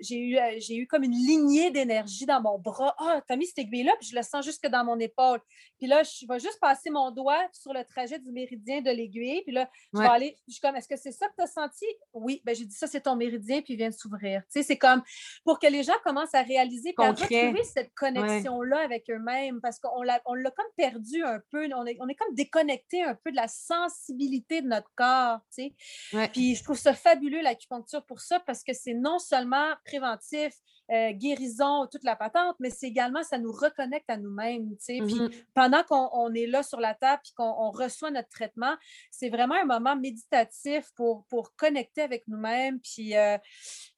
[0.00, 2.94] j'ai, eu, euh, j'ai eu comme une lignée d'énergie dans mon bras.
[2.98, 5.40] Ah, t'as mis cette aiguille-là, puis je le sens jusque dans mon épaule.
[5.78, 9.42] Puis là, je vais juste passer mon doigt sur le trajet du méridien de l'aiguille.
[9.42, 10.36] Puis là, je vais aller.
[10.48, 11.84] Je suis comme, est-ce que c'est ça que tu as senti?
[12.14, 12.40] Oui.
[12.44, 14.40] Ben, j'ai dit, ça, c'est ton méridien, puis il vient de s'ouvrir.
[14.44, 15.02] Tu sais, c'est comme
[15.44, 19.78] pour que les gens commencent à réaliser, puis à retrouver cette connexion-là avec eux-mêmes, parce
[19.78, 21.68] qu'on l'a, on l'a comme perdu un peu.
[21.74, 25.40] On est, on est comme déconnecté un peu de la sensibilité de notre corps.
[25.54, 25.74] Tu
[26.10, 26.28] sais.
[26.32, 27.73] Puis je trouve ça fabuleux, l'acupuncture
[28.06, 30.52] pour ça parce que c'est non seulement préventif,
[30.92, 34.76] euh, guérison, toute la patente, mais c'est également, ça nous reconnecte à nous-mêmes.
[34.76, 35.44] Puis mm-hmm.
[35.54, 38.76] pendant qu'on est là sur la table et qu'on reçoit notre traitement,
[39.10, 43.38] c'est vraiment un moment méditatif pour, pour connecter avec nous-mêmes puis, euh,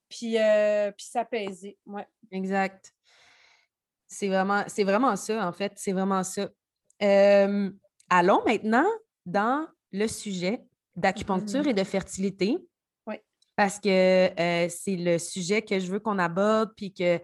[0.08, 1.76] puis, euh, puis s'apaiser.
[1.86, 2.06] Ouais.
[2.30, 2.92] Exact.
[4.06, 5.72] C'est vraiment, c'est vraiment ça, en fait.
[5.74, 6.48] C'est vraiment ça.
[7.00, 8.86] allons maintenant
[9.24, 11.70] dans le sujet d'acupuncture mm-hmm.
[11.70, 12.58] et de fertilité
[13.56, 13.88] parce que
[14.38, 17.18] euh, c'est le sujet que je veux qu'on aborde, puis que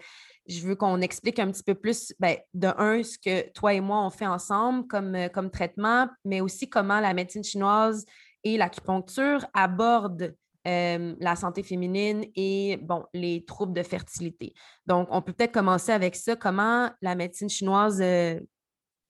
[0.48, 3.80] je veux qu'on explique un petit peu plus, ben, de un, ce que toi et
[3.80, 8.04] moi, on fait ensemble comme, euh, comme traitement, mais aussi comment la médecine chinoise
[8.44, 10.34] et l'acupuncture abordent
[10.66, 14.54] euh, la santé féminine et bon, les troubles de fertilité.
[14.86, 16.34] Donc, on peut peut-être commencer avec ça.
[16.34, 18.02] Comment la médecine chinoise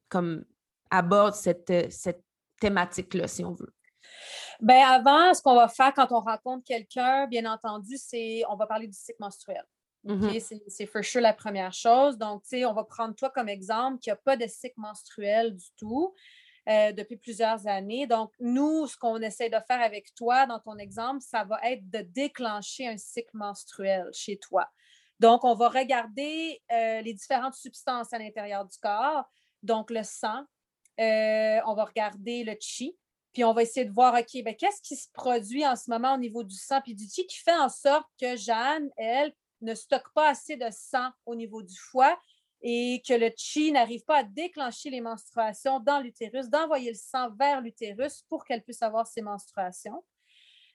[0.08, 0.44] comme
[0.90, 2.22] aborde cette, cette
[2.60, 3.72] thématique-là, si on veut?
[4.60, 8.66] Bien, avant, ce qu'on va faire quand on rencontre quelqu'un, bien entendu, c'est on va
[8.66, 9.64] parler du cycle menstruel.
[10.04, 10.62] Mm-hmm.
[10.66, 12.18] C'est for sure la première chose.
[12.18, 15.54] Donc, tu sais, on va prendre toi comme exemple qui n'a pas de cycle menstruel
[15.54, 16.14] du tout
[16.68, 18.06] euh, depuis plusieurs années.
[18.06, 21.88] Donc, nous, ce qu'on essaie de faire avec toi dans ton exemple, ça va être
[21.90, 24.68] de déclencher un cycle menstruel chez toi.
[25.20, 29.24] Donc, on va regarder euh, les différentes substances à l'intérieur du corps,
[29.62, 30.44] donc le sang,
[31.00, 32.96] euh, on va regarder le chi,
[33.32, 36.14] puis on va essayer de voir, OK, ben, qu'est-ce qui se produit en ce moment
[36.14, 36.80] au niveau du sang?
[36.82, 40.68] Puis du chi qui fait en sorte que Jeanne, elle, ne stocke pas assez de
[40.70, 42.18] sang au niveau du foie
[42.62, 47.30] et que le chi n'arrive pas à déclencher les menstruations dans l'utérus, d'envoyer le sang
[47.30, 50.04] vers l'utérus pour qu'elle puisse avoir ses menstruations.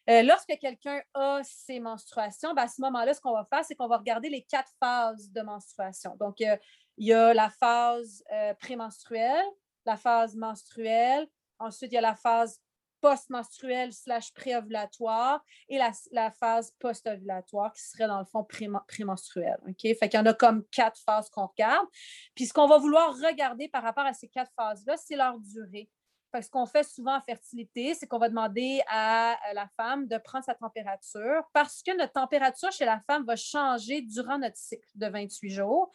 [0.10, 3.76] Euh, lorsque quelqu'un a ses menstruations, ben, à ce moment-là, ce qu'on va faire, c'est
[3.76, 6.16] qu'on va regarder les quatre phases de menstruation.
[6.18, 6.58] Donc, il
[6.98, 9.46] y a la phase euh, prémenstruelle,
[9.86, 11.28] la phase menstruelle,
[11.60, 12.60] Ensuite, il y a la phase
[13.02, 18.46] post-menstruelle slash préovulatoire et la, phase post-ovulatoire qui serait dans le fond
[18.88, 19.60] prémenstruelle.
[19.68, 19.82] OK?
[19.82, 21.88] Fait qu'il y en a comme quatre phases qu'on regarde.
[22.36, 25.90] Puis ce qu'on va vouloir regarder par rapport à ces quatre phases-là, c'est leur durée.
[26.34, 30.18] Que ce qu'on fait souvent en fertilité, c'est qu'on va demander à la femme de
[30.18, 34.90] prendre sa température parce que notre température chez la femme va changer durant notre cycle
[34.96, 35.92] de 28 jours.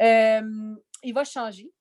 [0.00, 1.72] Euh, il va changer.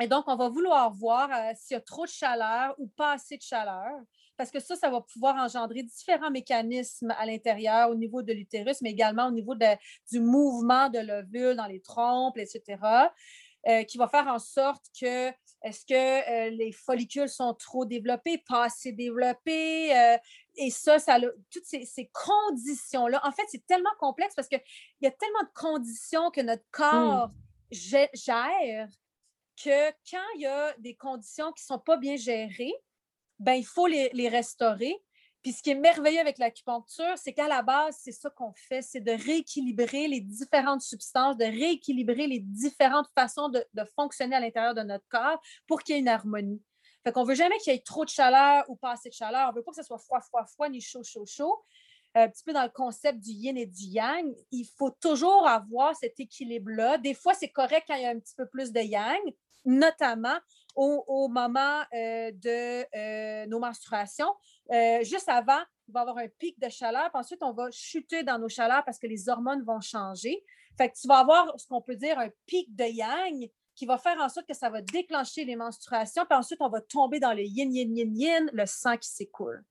[0.00, 3.12] Et donc, on va vouloir voir euh, s'il y a trop de chaleur ou pas
[3.12, 4.00] assez de chaleur,
[4.36, 8.80] parce que ça, ça va pouvoir engendrer différents mécanismes à l'intérieur au niveau de l'utérus,
[8.80, 12.62] mais également au niveau du mouvement de l'ovule dans les trompes, etc.,
[13.66, 15.30] euh, qui va faire en sorte que
[15.62, 19.90] est-ce que euh, les follicules sont trop développés, pas assez développés?
[20.54, 21.18] et ça, ça
[21.50, 23.20] toutes ces, ces conditions-là.
[23.24, 24.62] En fait, c'est tellement complexe parce qu'il
[25.00, 26.70] y a tellement de conditions que notre mmh.
[26.70, 27.30] corps
[27.72, 28.88] gère
[29.62, 32.74] que quand il y a des conditions qui ne sont pas bien gérées,
[33.38, 34.94] ben, il faut les, restaurer.
[35.42, 38.82] Puis ce qui est merveilleux avec l'acupuncture, c'est qu'à la base, c'est ça qu'on fait,
[38.82, 44.74] c'est de rééquilibrer les différentes substances, de rééquilibrer les différentes façons de, fonctionner à l'intérieur
[44.74, 46.62] de notre corps pour qu'il y ait une harmonie.
[47.04, 49.14] Fait qu'on ne veut jamais qu'il y ait trop de chaleur ou pas assez de
[49.14, 49.48] chaleur.
[49.48, 51.62] On ne veut pas que ce soit froid, froid, froid, ni chaud, chaud, chaud.
[52.14, 55.94] Un petit peu dans le concept du yin et du yang, il faut toujours avoir
[55.94, 56.98] cet équilibre-là.
[56.98, 59.20] Des fois, c'est correct quand il y a un petit peu plus de yang,
[59.68, 60.38] notamment
[60.74, 64.32] au, moment euh, de euh, nos menstruations.
[64.72, 67.68] Euh, juste avant, il va y avoir un pic de chaleur, puis ensuite, on va
[67.72, 70.44] chuter dans nos chaleurs parce que les hormones vont changer.
[70.76, 73.98] Fait que tu vas avoir ce qu'on peut dire un pic de yang qui va
[73.98, 77.32] faire en sorte que ça va déclencher les menstruations, puis ensuite, on va tomber dans
[77.32, 79.64] le yin, yin, yin, yin, le sang qui s'écoule.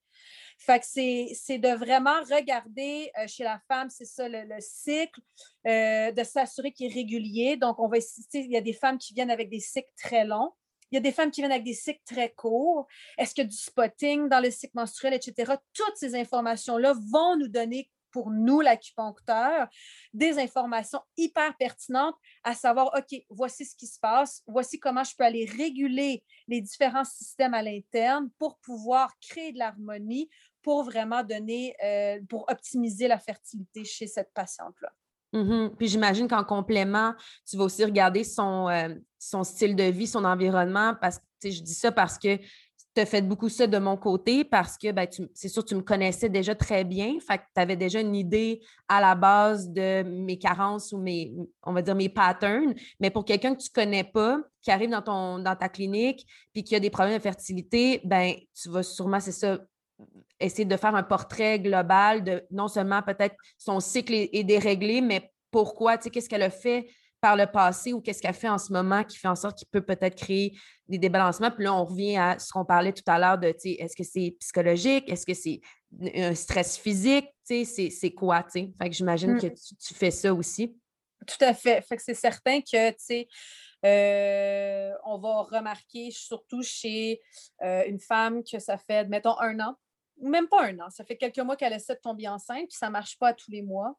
[0.58, 5.22] Fait que c'est de vraiment regarder euh, chez la femme, c'est ça, le, cycle,
[5.68, 7.58] euh, de s'assurer qu'il est régulier.
[7.58, 7.98] Donc, on va
[8.34, 10.52] il y a des femmes qui viennent avec des cycles très longs.
[10.92, 12.88] Il y a des femmes qui viennent avec des cycles très courts.
[13.18, 15.54] Est-ce qu'il y a du spotting dans le cycle menstruel, etc.
[15.74, 19.68] Toutes ces informations-là vont nous donner pour nous, l'acupuncteur,
[20.14, 25.16] des informations hyper pertinentes à savoir, OK, voici ce qui se passe, voici comment je
[25.16, 30.30] peux aller réguler les différents systèmes à l'interne pour pouvoir créer de l'harmonie,
[30.62, 34.92] pour vraiment donner, euh, pour optimiser la fertilité chez cette patiente-là.
[35.34, 35.76] Mm-hmm.
[35.76, 37.14] Puis j'imagine qu'en complément,
[37.46, 41.62] tu vas aussi regarder son, euh, son style de vie, son environnement, parce que je
[41.62, 42.40] dis ça parce que
[42.98, 45.82] tu as fait beaucoup ça de mon côté parce que ben, c'est sûr tu me
[45.82, 47.18] connaissais déjà très bien.
[47.20, 51.32] Fait que tu avais déjà une idée à la base de mes carences ou mes,
[51.62, 52.74] on va dire, mes patterns.
[53.00, 56.26] Mais pour quelqu'un que tu ne connais pas, qui arrive dans, ton, dans ta clinique
[56.54, 59.60] puis qui a des problèmes de fertilité, ben tu vas sûrement, c'est ça,
[60.40, 65.32] essayer de faire un portrait global de non seulement peut-être son cycle est, déréglé, mais
[65.52, 66.88] pourquoi, tu sais, qu'est-ce qu'elle a fait
[67.20, 69.68] par le passé ou qu'est-ce qu'elle fait en ce moment qui fait en sorte qu'il
[69.70, 70.54] peut peut-être créer
[70.88, 71.50] des débalancements.
[71.50, 73.96] Puis là, on revient à ce qu'on parlait tout à l'heure de, tu sais, est-ce
[73.96, 75.10] que c'est psychologique?
[75.10, 75.62] Est-ce que c'est
[76.16, 77.28] un stress physique?
[77.48, 78.72] Tu sais, c'est quoi, tu sais?
[78.80, 79.42] Fait que j'imagine mmh.
[79.42, 80.78] que tu, fais ça aussi.
[81.26, 81.82] Tout à fait.
[81.82, 83.28] Fait que c'est certain que, tu sais,
[83.86, 87.20] euh, on va remarquer surtout chez
[87.64, 89.76] euh, une femme que ça fait, mettons, un an,
[90.20, 92.88] même pas un an, ça fait quelques mois qu'elle essaie de tomber enceinte, puis ça
[92.88, 93.96] ne marche pas tous les mois.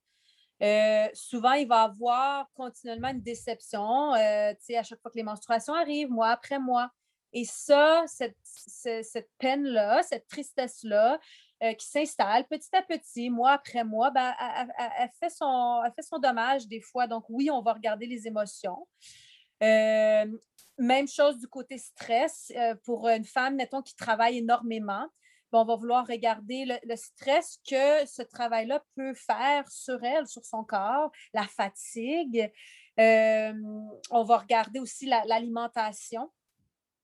[0.63, 6.11] Euh, souvent, il va avoir continuellement une déception à chaque fois que les menstruations arrivent,
[6.11, 6.91] mois après mois.
[7.33, 11.21] Et ça, cette, peine-là, cette tristesse-là,
[11.61, 14.35] qui s'installe petit à petit, mois après mois, ben,
[14.99, 17.07] elle, fait son, elle fait son dommage des fois.
[17.07, 18.87] Donc, oui, on va regarder les émotions.
[19.63, 20.27] Euh,
[20.79, 22.53] même chose du côté stress.
[22.57, 25.07] Euh, pour une femme, mettons, qui travaille énormément,
[25.53, 30.65] on va vouloir regarder le, stress que ce travail-là peut faire sur elle, sur son
[30.65, 32.51] corps, la fatigue.
[33.01, 33.53] Euh,
[34.11, 36.31] on va regarder aussi l'alimentation.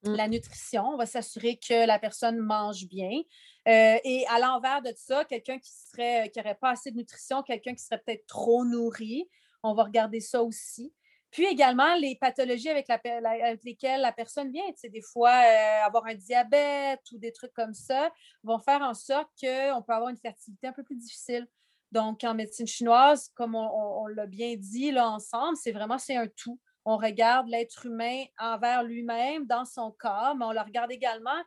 [0.04, 0.14] Mm.
[0.16, 0.84] la nutrition.
[0.84, 3.22] On va s'assurer que la personne mange bien.
[3.66, 7.74] et à l'envers de ça, quelqu'un qui serait qui n'aurait pas assez de nutrition, quelqu'un
[7.74, 9.28] qui serait peut-être trop nourri,
[9.62, 10.92] on va regarder ça aussi.
[11.34, 12.86] Puis également, les pathologies avec,
[13.64, 18.12] lesquelles la personne vient, des fois, euh, avoir un diabète ou des trucs comme ça,
[18.44, 21.48] vont faire en sorte qu'on peut avoir une fertilité un peu plus difficile.
[21.90, 26.28] Donc, en médecine chinoise, comme on, l'a bien dit là ensemble, c'est vraiment c'est un
[26.28, 26.60] tout.
[26.84, 31.42] On regarde l'être humain envers lui-même, dans son corps, mais on le regarde également,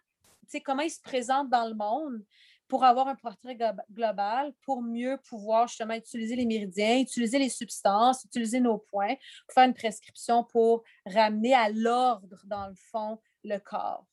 [0.66, 2.26] comment il se présente dans le monde
[2.68, 3.58] pour avoir un portrait
[3.92, 9.16] global, pour mieux pouvoir justement utiliser les méridiens, utiliser les substances, utiliser nos points,
[9.54, 14.06] faire une prescription pour ramener à l'ordre, dans le fond, le corps.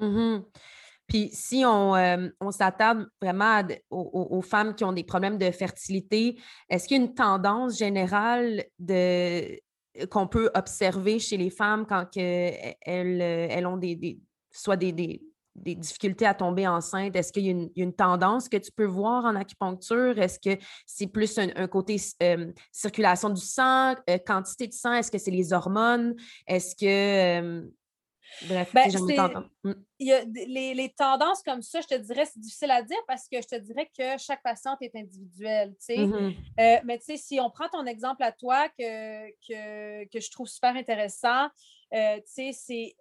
[0.00, 0.44] Mm-hmm.
[1.08, 6.88] Puis si on, euh, s'attarde vraiment aux, femmes qui ont des problèmes de fertilité, est-ce
[6.88, 9.60] qu'il y a une tendance générale de
[10.08, 14.18] qu'on peut observer chez les femmes quand elles, elles ont des,
[14.50, 15.20] soit des
[15.54, 17.14] difficultés à tomber enceinte?
[17.16, 20.18] Est-ce qu'il y, a une tendance que tu peux voir en acupuncture?
[20.18, 21.96] Est-ce que c'est plus un, côté
[22.70, 24.94] circulation du sang, euh, quantité de sang?
[24.94, 26.14] Est-ce que c'est les hormones?
[26.46, 27.70] Est-ce que...
[28.46, 28.88] bref, ben,
[29.98, 33.28] il y a les, tendances comme ça, je te dirais, c'est difficile à dire parce
[33.28, 35.74] que je te dirais que chaque patiente est individuelle.
[35.88, 39.30] Mmh euh, mais tu sais, si on prend ton exemple à toi que,
[40.08, 41.48] que, je trouve super intéressant,
[41.94, 42.96] euh, c'est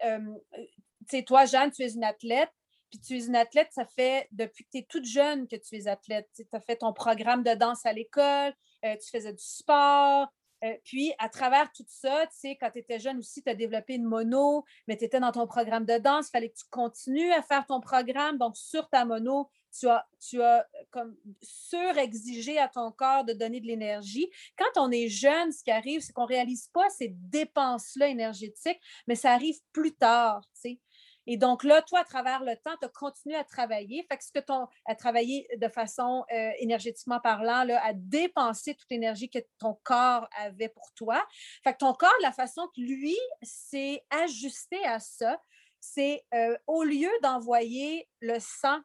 [1.09, 2.51] sais, toi, Jeanne, tu es une athlète,
[2.89, 5.75] puis tu es une athlète, ça fait depuis que tu es toute jeune que tu
[5.77, 6.27] es athlète.
[6.35, 8.53] Tu as fait ton programme de danse à l'école,
[8.85, 10.27] euh, tu faisais du sport.
[10.63, 13.55] Euh, puis, à travers tout ça, tu sais, quand tu étais jeune aussi, tu as
[13.55, 16.65] développé une mono, mais tu étais dans ton programme de danse, il fallait que tu
[16.69, 18.37] continues à faire ton programme.
[18.37, 23.59] Donc, sur ta mono, tu as, tu as comme surexigé à ton corps de donner
[23.59, 24.29] de l'énergie.
[24.55, 28.79] Quand on est jeune, ce qui arrive, c'est qu'on ne réalise pas ces dépenses-là énergétiques,
[29.07, 30.79] mais ça arrive plus tard, tu sais.
[31.27, 34.05] Et donc là, toi, à travers le temps, tu as continué à travailler.
[34.09, 38.75] Fait que ce que ton, à travailler de façon euh, énergétiquement parlant, là, à dépenser
[38.75, 41.25] toute l'énergie que ton corps avait pour toi.
[41.63, 45.39] Fait que ton corps, la façon que lui s'est ajusté à ça,
[45.81, 48.79] c'est euh, au lieu d'envoyer le sang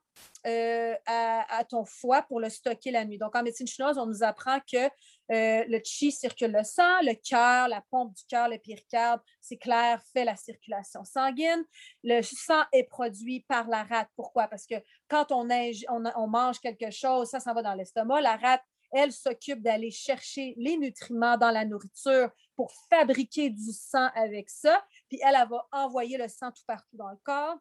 [0.47, 3.19] euh, à, ton foie pour le stocker la nuit.
[3.19, 4.89] Donc, en médecine chinoise, on nous apprend que
[5.33, 9.57] euh, le chi circule le sang, le cœur, la pompe du cœur, le péricarde, c'est
[9.57, 11.65] clair, fait la circulation sanguine.
[12.05, 14.09] Le sang est produit par la rate.
[14.17, 14.47] Pourquoi?
[14.49, 14.77] Parce que
[15.09, 15.49] quand on,
[15.89, 18.21] on mange quelque chose, ça s'en va dans l'estomac.
[18.21, 18.63] La rate
[18.93, 24.85] elle s'occupe d'aller chercher les nutriments dans la nourriture pour fabriquer du sang avec ça.
[25.09, 27.59] Puis elle, elle va envoyer le sang tout partout dans le corps,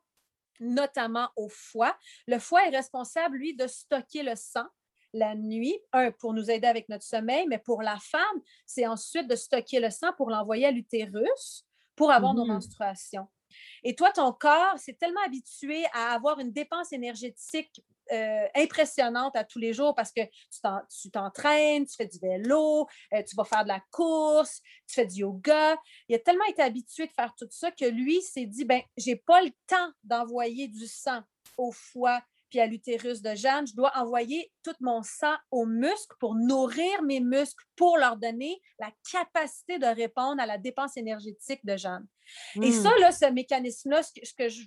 [0.60, 1.98] notamment au foie.
[2.28, 4.68] Le foie est responsable, lui, de stocker le sang
[5.16, 9.28] la nuit, un, pour nous aider avec notre sommeil, mais pour la femme, c'est ensuite
[9.28, 13.28] de stocker le sang pour l'envoyer à l'utérus pour avoir nos mmh menstruations.
[13.84, 19.44] Et toi, ton corps, c'est tellement habitué à avoir une dépense énergétique euh, impressionnante à
[19.44, 20.22] tous les jours parce que
[21.02, 25.08] tu t'entraînes, tu fais du vélo, euh, tu vas faire de la course, tu fais
[25.08, 25.76] du yoga.
[26.08, 29.16] Il a tellement été habitué de faire tout ça que lui s'est dit ben j'ai
[29.16, 31.22] pas le temps d'envoyer du sang
[31.58, 33.68] au foie puis à l'utérus de Jeanne.
[33.68, 38.62] Je dois envoyer tout mon sang aux muscles pour nourrir mes muscles, pour leur donner
[38.80, 42.06] la capacité de répondre à la dépense énergétique de Jeanne.
[42.62, 43.02] Et ça, hmm.
[43.02, 44.64] là, ce mécanisme-là, ce que, je,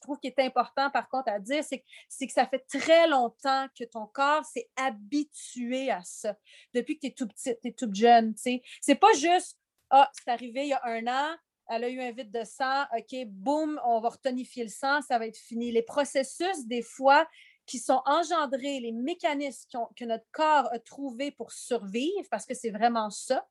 [0.00, 3.84] trouve qui est important, par contre, à dire, c'est que, ça fait très longtemps que
[3.84, 6.36] ton corps s'est habitué à ça.
[6.74, 8.62] Depuis que tu es tout petite, tu es toute jeune, tu sais.
[8.80, 9.58] C'est pas juste,
[9.90, 11.36] ah, c'est arrivé il y a un an,
[11.68, 15.18] elle a eu un vide de sang, OK, boum, on va retonifier le sang, ça
[15.18, 15.70] va être fini.
[15.70, 17.26] Les processus, des fois,
[17.66, 22.70] qui sont engendrés, les mécanismes que notre corps a trouvés pour survivre, parce que c'est
[22.70, 23.46] vraiment ça,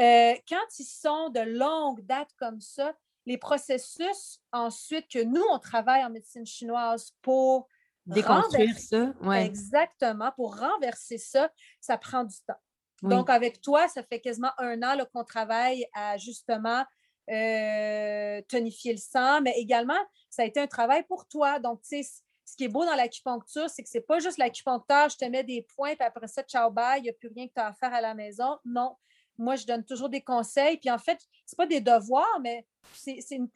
[0.00, 2.94] euh, quand ils sont de longue date comme ça,
[3.26, 7.68] les processus ensuite que nous, on travaille en médecine chinoise pour
[8.06, 9.12] déconstruire ça.
[9.34, 11.50] Exactement, pour renverser ça,
[11.80, 12.58] ça prend du temps.
[13.02, 16.84] Donc, avec toi, ça fait quasiment un an qu'on travaille à justement
[17.32, 21.58] euh, tonifier le sang, mais également, ça a été un travail pour toi.
[21.58, 22.10] Donc, tu sais,
[22.44, 25.24] ce qui est beau dans l'acupuncture, c'est que ce n'est pas juste l'acupuncteur, je te
[25.24, 27.60] mets des points, puis après ça, ciao, bye, il n'y a plus rien que tu
[27.60, 28.58] as à faire à la maison.
[28.64, 28.96] Non.
[29.38, 30.76] Moi, je donne toujours des conseils.
[30.76, 33.48] Puis en fait, ce pas des devoirs, mais c'est une,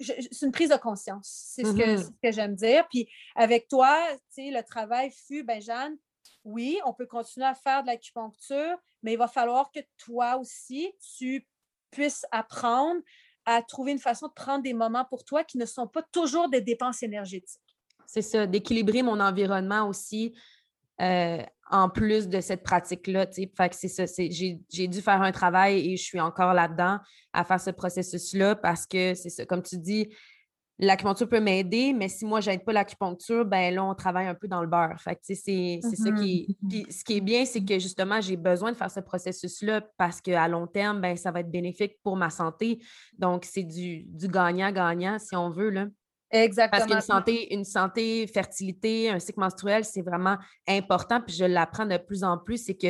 [0.42, 1.28] une, prise de conscience.
[1.54, 2.12] C'est ce que, mm-hmm.
[2.22, 2.88] que j'aime dire.
[2.88, 3.94] Puis avec toi,
[4.34, 5.96] tu sais, le travail fut, ben Jeanne,
[6.44, 10.92] oui, on peut continuer à faire de l'acupuncture, mais il va falloir que toi aussi,
[11.18, 11.46] tu
[11.90, 13.00] puisses apprendre
[13.46, 16.50] à trouver une façon de prendre des moments pour toi qui ne sont pas toujours
[16.50, 17.60] des dépenses énergétiques.
[18.06, 20.34] C'est ça, d'équilibrer mon environnement aussi
[21.00, 23.26] euh, en plus de cette pratique-là.
[23.72, 26.98] C'est ça, j'ai dû faire un travail et je suis encore là-dedans
[27.32, 30.08] à faire ce processus-là parce que c'est ça, comme tu dis,
[30.78, 34.34] l'acupuncture peut m'aider, mais si moi, je n'aide pas l'acupuncture, ben là, on travaille un
[34.34, 35.00] peu dans le beurre.
[35.00, 36.68] Fait c'est ça qui est.
[36.68, 40.20] Puis ce qui est bien, c'est que justement, j'ai besoin de faire ce processus-là parce
[40.20, 42.82] qu'à long terme, ben, ça va être bénéfique pour ma santé.
[43.18, 45.70] Donc, c'est du gagnant-gagnant, si on veut.
[45.70, 45.86] Là.
[46.30, 46.78] Exactement.
[46.78, 50.36] Parce qu'une santé, une santé, fertilité, un cycle menstruel, c'est vraiment
[50.68, 51.20] important.
[51.20, 52.88] Puis je l'apprends de plus en plus, c'est que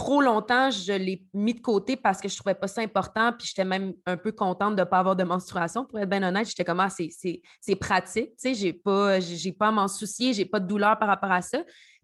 [0.00, 3.32] trop longtemps, je l'ai mis de côté parce que je ne trouvais pas ça important.
[3.38, 5.84] Puis j'étais même un peu contente de ne pas avoir de menstruation.
[5.84, 8.30] Pour être bien honnête, j'étais comme, ah, c'est pratique.
[8.30, 9.18] Tu sais, j'ai pas,
[9.58, 11.58] pas à m'en soucier, j'ai pas de douleur par rapport à ça.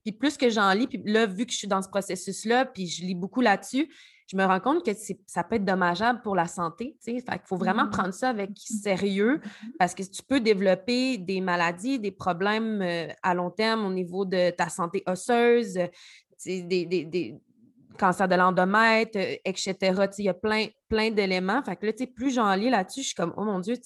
[0.05, 2.87] Puis plus que j'en lis, puis là, vu que je suis dans ce processus-là, puis
[2.87, 3.89] je lis beaucoup là-dessus,
[4.31, 4.91] je me rends compte que
[5.27, 6.97] ça peut être dommageable pour la santé.
[7.03, 7.21] Tu sais.
[7.21, 7.91] Fait qu'il faut vraiment mmh.
[7.91, 9.41] prendre ça avec sérieux
[9.79, 14.27] parce que tu peux développer des maladies, des problèmes euh, à long terme au niveau
[14.27, 15.79] de ta santé osseuse,
[16.45, 17.41] des, des,
[17.97, 19.75] cancer de l'endomètre, euh, etc.
[20.19, 21.63] Il y a plein, plein d'éléments.
[21.63, 23.77] Fait que là, plus j'en lis là-dessus, je suis comme, oh mon Dieu,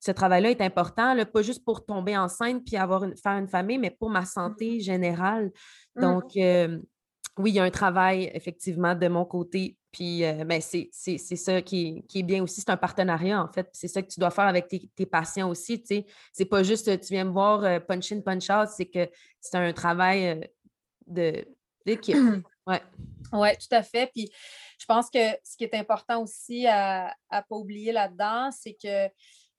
[0.00, 3.48] ce travail-là est important, là, pas juste pour tomber enceinte puis avoir une, faire une
[3.48, 4.80] famille, mais pour ma santé mmh.
[4.80, 5.50] générale.
[5.96, 6.78] Donc, euh,
[7.38, 9.76] oui, il y a un travail effectivement de mon côté.
[9.90, 12.60] Puis euh, ben, c'est ça qui est, bien aussi.
[12.60, 13.68] C'est un partenariat, en fait.
[13.72, 15.80] C'est ça que tu dois faire avec tes, patients aussi.
[15.80, 16.06] Tu sais.
[16.32, 19.08] C'est pas juste tu viens me voir punch in, punch out, c'est que
[19.40, 20.48] c'est un travail
[21.06, 21.44] de
[21.86, 22.16] d'équipe.
[22.68, 22.82] Ouais.
[23.32, 24.06] Oui, tout à fait.
[24.14, 24.30] Puis
[24.78, 29.10] je pense que ce qui est important aussi à ne pas oublier là-dedans, c'est que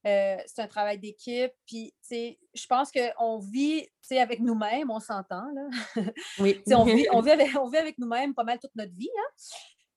[0.08, 1.52] euh, c'est un travail d'équipe.
[1.66, 6.04] Puis, tu sais, je pense qu'on vit, tu sais, avec nous-mêmes, on s'entend, là.
[6.40, 6.62] Oui.
[6.68, 9.10] on, vit, on, vit avec, on vit avec nous-mêmes pas mal toute notre vie.
[9.18, 9.32] Hein?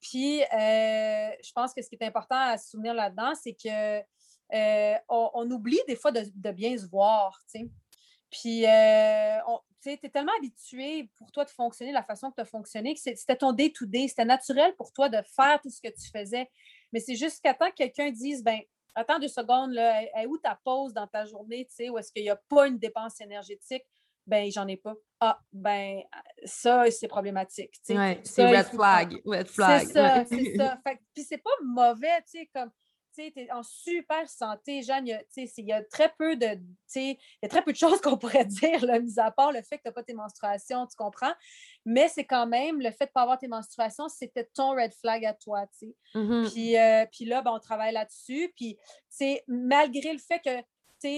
[0.00, 4.00] Puis, euh, je pense que ce qui est important à se souvenir là-dedans, c'est que
[4.54, 7.70] euh, on, oublie des fois de, de bien se voir, tu sais.
[8.28, 8.64] Puis,
[9.46, 12.47] on, tu es tellement habitué pour toi de fonctionner de la façon que tu as
[12.47, 14.09] fonctionné que c'était ton day-to-day.
[14.09, 16.49] C'était naturel pour toi de faire tout ce que tu faisais.
[16.93, 18.61] Mais c'est jusqu'à temps que quelqu'un dise ben
[18.95, 22.22] attends deux secondes, là, où ta pause dans ta journée, tu sais, où est-ce qu'il
[22.22, 23.85] n'y a pas une dépense énergétique?
[24.26, 24.95] Ben, j'en ai pas.
[25.18, 26.01] Ah, ben,
[26.45, 27.74] ça, c'est problématique.
[27.83, 29.20] c'est red flag.
[29.24, 29.87] Red flag.
[29.87, 30.78] C'est ça, c'est ça.
[31.12, 32.70] puis c'est pas mauvais, tu sais, comme
[33.14, 36.58] tu es en super santé, Jeanne, il y a, très peu de,
[36.94, 39.62] il y a très peu de choses qu'on pourrait dire, là, mis à part le
[39.62, 41.32] fait que tu n'as pas tes menstruations, tu comprends?
[41.84, 44.92] Mais c'est quand même, le fait de ne pas avoir tes menstruations, c'était ton red
[44.94, 45.96] flag à toi, tu sais.
[46.14, 46.50] Mm-hmm.
[46.52, 48.52] puis, euh, puis, là, ben, on travaille là-dessus.
[48.56, 48.78] Puis,
[49.48, 50.62] malgré le fait que,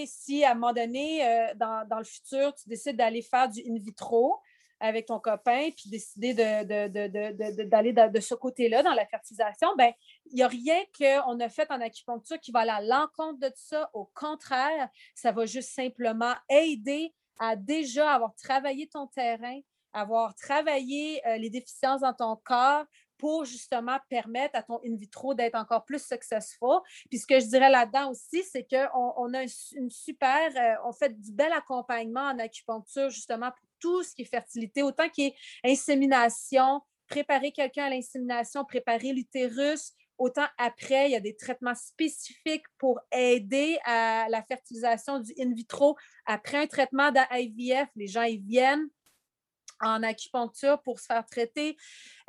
[0.07, 3.61] si à un moment donné, euh, dans, dans, le futur, tu décides d'aller faire du
[3.61, 4.39] in vitro,
[4.81, 9.93] avec ton copain, puis décider d'aller de, ce côté-là, dans la fertilisation, ben
[10.27, 13.53] il n'y a rien qu'on a fait en acupuncture qui va aller à l'encontre de
[13.55, 13.89] ça.
[13.93, 19.59] Au contraire, ça va juste simplement aider à déjà avoir travaillé ton terrain,
[19.93, 22.85] avoir travaillé euh, les déficiences dans ton corps
[23.19, 26.81] pour justement permettre à ton in vitro d'être encore plus successful.
[27.09, 29.45] Puis ce que je dirais là-dedans aussi, c'est qu'on on a
[29.77, 34.23] une super, euh, on fait du bel accompagnement en acupuncture justement pour tout ce qui
[34.23, 41.13] est fertilité, autant qui est insémination, préparer quelqu'un à l'insémination, préparer l'utérus autant après, il
[41.13, 45.97] y a des traitements spécifiques pour aider à la fertilisation du in vitro.
[46.25, 48.89] Après un traitement d'IVF, les gens ils viennent
[49.81, 51.77] en acupuncture pour se faire traiter.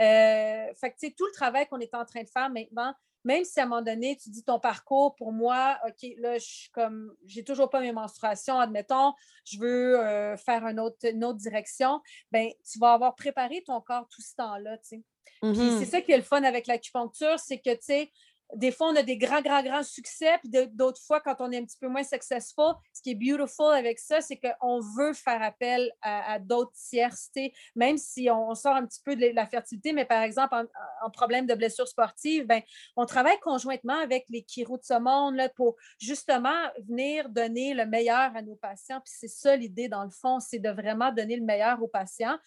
[0.02, 2.94] Euh, fait que, tout le travail qu'on est en train de faire maintenant,
[3.26, 6.46] même si à un moment donné, tu dis ton parcours, pour moi, OK, là, je
[6.46, 9.14] suis comme, j'ai toujours pas mes menstruations, admettons,
[9.44, 12.02] je veux euh, faire une autre, une autre direction,
[12.32, 15.04] ben tu vas avoir préparé ton corps tout ce temps-là, tu sais.
[15.52, 15.72] Puis Mhm.
[15.72, 18.12] c'est ça qui est le fun avec l'acupuncture, c'est que, tu sais,
[18.54, 21.58] des fois, on a des grands, grands, grands succès, puis d'autres fois, quand on est
[21.58, 25.42] un petit peu moins successful, ce qui est beautiful avec ça, c'est qu'on veut faire
[25.42, 30.06] appel à, d'autres tiercetés, même si on, sort un petit peu de la fertilité, mais
[30.06, 30.56] par exemple,
[31.04, 32.62] en, problème de blessure sportive, ben,
[32.96, 36.50] on travaille conjointement avec les chiro de ce monde pour justement
[36.88, 39.00] venir donner le meilleur à nos patients.
[39.02, 42.38] Puis c'est ça l'idée, dans le fond, c'est de vraiment donner le meilleur aux patients.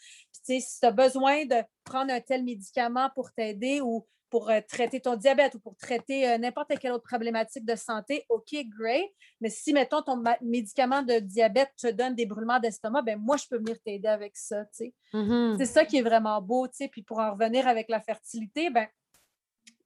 [0.44, 4.60] Puis si tu as besoin de prendre un tel médicament pour t'aider ou pour euh,
[4.68, 9.10] traiter ton diabète ou pour traiter euh, n'importe quelle autre problématique de santé, OK, great.
[9.40, 13.44] Mais si, mettons, ton médicament de diabète te donne des brûlements d'estomac, ben moi, je
[13.48, 14.94] peux venir t'aider avec ça, tu sais.
[15.12, 15.56] Mhm.
[15.58, 16.88] C'est ça qui est vraiment beau, tu sais.
[16.88, 18.86] Puis pour en revenir avec la fertilité, ben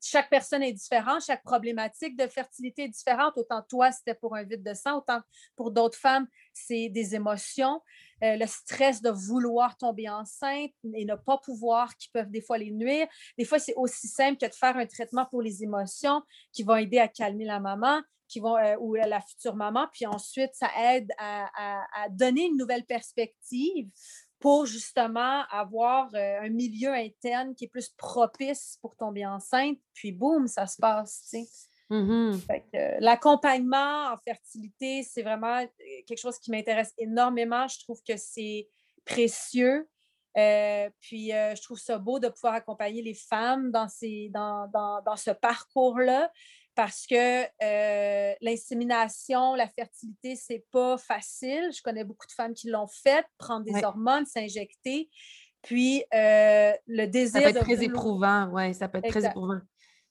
[0.04, 3.34] chaque personne est différente, chaque problématique de fertilité est différente.
[3.36, 5.20] Autant toi, c'était pour un vide de sang, autant
[5.54, 7.80] pour d'autres femmes, c'est des émotions,
[8.22, 12.58] euh, le stress de vouloir tomber enceinte et ne pas pouvoir, qui peuvent des fois
[12.58, 13.06] les nuire.
[13.36, 16.76] Des fois, c'est aussi simple que de faire un traitement pour les émotions qui vont
[16.76, 19.88] aider à calmer la maman, qui vont, euh, ou la future maman.
[19.92, 21.48] Puis ensuite, ça aide à,
[22.10, 23.88] donner une nouvelle perspective
[24.38, 29.78] pour justement avoir euh, un milieu interne qui est plus propice pour tomber enceinte.
[29.94, 31.34] Puis boum, ça se passe,
[31.90, 32.40] Mhm.
[32.48, 35.66] Que, euh, L'accompagnement en fertilité, c'est vraiment euh,
[36.06, 37.68] quelque chose qui m'intéresse énormément.
[37.68, 38.68] Je trouve que c'est
[39.04, 39.88] précieux.
[40.38, 44.66] Euh, puis euh, je trouve ça beau de pouvoir accompagner les femmes dans, ces, dans,
[44.72, 46.32] dans, dans ce parcours-là
[46.74, 51.68] parce que euh, l'insémination, la fertilité, c'est pas facile.
[51.76, 53.84] Je connais beaucoup de femmes qui l'ont fait, prendre des Ouais.
[53.84, 55.10] hormones, s'injecter.
[55.60, 59.26] Puis le Ça désir peut être de très vouloir- éprouvant, oui, ça peut être très
[59.26, 59.60] éprouvant.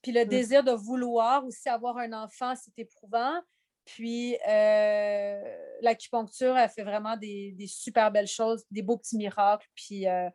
[0.02, 0.30] Puis le Mm.
[0.30, 3.40] désir de vouloir aussi avoir un enfant, c'est éprouvant.
[3.86, 5.42] Puis euh,
[5.82, 9.68] l'acupuncture, elle fait vraiment des, des super belles choses, des beaux petits miracles.
[9.76, 10.30] Puis, euh,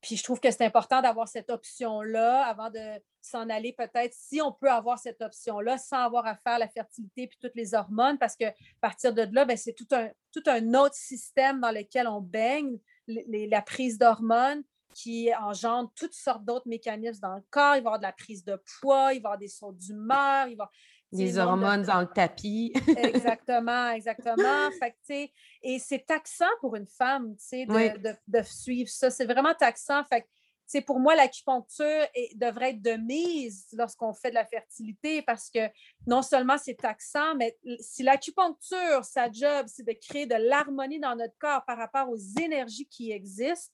[0.00, 4.42] puis je trouve que c'est important d'avoir cette option-là avant de s'en aller peut-être, si
[4.42, 8.18] on peut avoir cette option-là sans avoir à faire la fertilité puis toutes les hormones,
[8.18, 11.70] parce que à partir de là, ben, c'est tout un, tout un autre système dans
[11.70, 14.64] lequel on baigne, les- les- la prise d'hormones
[14.94, 17.76] qui engendre toutes sortes d'autres mécanismes dans le corps.
[17.76, 19.72] Il va y avoir de la prise de poids, il va y avoir des sauts
[19.72, 20.70] d'humeur, il va
[21.12, 22.72] Des de- hormones dans le tapis.
[22.96, 24.70] Exactement, exactement.
[24.78, 25.30] Fait que,
[25.62, 27.90] et c'est taxant pour une femme, de, Oui.
[28.00, 29.10] de- de suivre ça.
[29.10, 30.02] C'est vraiment taxant.
[30.04, 30.26] Fait que,
[30.86, 35.58] pour moi, l'acupuncture devrait être de mise lorsqu'on fait de la fertilité parce que
[36.06, 41.14] non seulement c'est taxant, mais si l'acupuncture, sa job, c'est de créer de l'harmonie dans
[41.14, 43.70] notre corps par rapport aux énergies qui existent,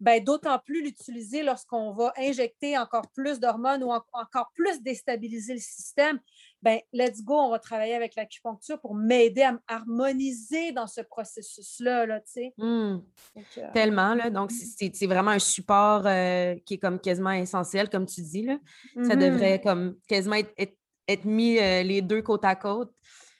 [0.00, 5.54] ben, d'autant plus l'utiliser lorsqu'on va injecter encore plus d'hormones ou en- encore plus déstabiliser
[5.54, 6.20] le système.
[6.62, 11.00] Ben, let's go, on va travailler avec l'acupuncture pour m'aider à m- harmoniser dans ce
[11.00, 12.20] processus-là, là.
[12.56, 12.98] Hmm.
[13.36, 13.40] Euh,
[13.74, 14.30] Tellement, là.
[14.30, 18.42] Donc, c'est- c'est vraiment un support euh, qui est comme quasiment essentiel, comme tu dis,
[18.42, 18.58] là.
[18.94, 20.76] Ça mhm, devrait comme quasiment être, être-
[21.06, 22.92] être mis euh, les deux côte à côte.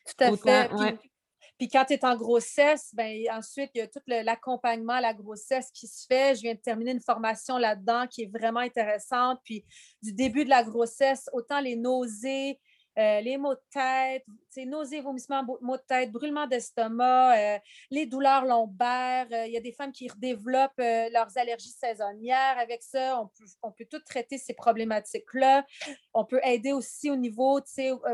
[0.06, 0.68] Tout à autant- fait.
[0.68, 0.98] Puis, ouais.
[1.58, 5.12] Puis quand tu es en grossesse, ben, ensuite, il y a tout l'accompagnement à la
[5.12, 6.36] grossesse qui se fait.
[6.36, 9.40] Je viens de terminer une formation là-dedans qui est vraiment intéressante.
[9.44, 9.64] Puis
[10.00, 12.60] du début de la grossesse, autant les nausées,
[12.98, 14.24] euh, les maux de tête,
[14.66, 17.58] nausées, vomissements, maux de tête, brûlement d'estomac, euh,
[17.92, 19.28] les douleurs lombaires.
[19.30, 23.20] Euh, Il y a des femmes qui redéveloppent leurs allergies saisonnières avec ça.
[23.20, 25.64] On peut, on peut tout traiter ces problématiques-là.
[26.12, 27.60] On peut aider aussi au niveau,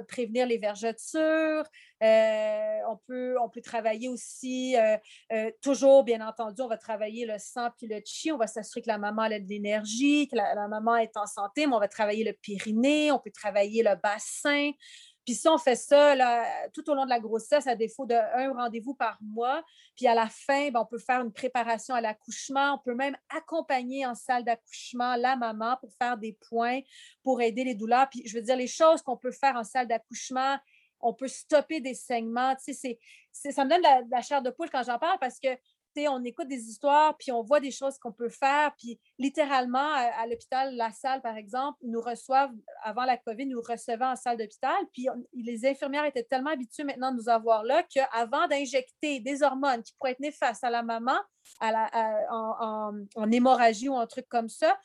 [0.07, 1.64] prévenir les vergetures.
[2.05, 4.97] Euh, on, peut, travailler aussi, euh,
[5.33, 8.31] euh, toujours, bien entendu, on va travailler le sang puis le chi.
[8.31, 11.67] On va s'assurer que la maman a de l'énergie, que la, maman est en santé,
[11.67, 14.73] mais on va travailler le périnée, on peut travailler le bassin.
[15.25, 16.15] Puis si on fait ça
[16.75, 19.65] tout au long de la grossesse, à défaut d'un rendez-vous par mois,
[19.97, 22.75] puis à la fin, ben, on peut faire une préparation à l'accouchement.
[22.75, 26.81] On peut même accompagner en salle d'accouchement la maman pour faire des points,
[27.23, 28.09] pour aider les douleurs.
[28.11, 30.59] Puis je veux dire, les choses qu'on peut faire en salle d'accouchement,
[31.05, 32.57] on peut stopper des saignements.
[32.57, 32.99] Tu sais,
[33.33, 35.49] ça me donne de la, chair de poule quand j'en parle parce que
[35.97, 38.75] tu on écoute des histoires, puis on voit des choses qu'on peut faire.
[38.79, 42.51] Puis littéralement, à, l'hôpital La Salle, par exemple, nous reçoivent,
[42.83, 44.75] avant la COVID, nous recevaient en salle d'hôpital.
[44.93, 49.85] Puis les infirmières étaient tellement habituées maintenant de nous avoir là qu'avant d'injecter des hormones
[49.85, 51.17] qui pourraient être néfastes à la maman
[51.61, 54.77] en- en hémorragie ou un truc comme ça,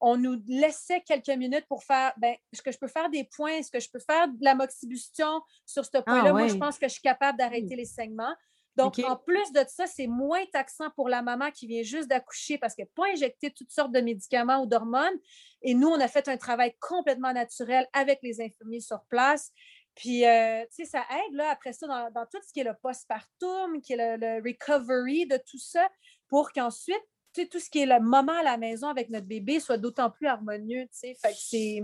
[0.00, 3.52] on nous laissait quelques minutes pour faire, ben, est-ce que je peux faire des points?
[3.52, 6.32] Est-ce que je peux faire de la moxibustion sur ce ah point-là?
[6.32, 8.34] Moi, je pense que je suis capable d'arrêter les saignements.
[8.76, 12.58] Donc, en plus de ça, c'est moins taxant pour la maman qui vient juste d'accoucher
[12.58, 15.16] parce qu'elle n'a pas injecté toutes sortes de médicaments ou d'hormones.
[15.62, 19.52] Et nous, on a fait un travail complètement naturel avec les infirmiers sur place.
[19.94, 22.74] Puis, euh, tu sais, ça aide, là, après ça, dans, tout ce qui est le
[22.82, 25.88] postpartum, qui est le, recovery de tout ça,
[26.28, 27.04] pour qu'ensuite,
[27.42, 30.26] tout ce qui est le moment à la maison avec notre bébé soit d'autant plus
[30.26, 30.86] harmonieux.
[30.92, 31.82] Fait c'est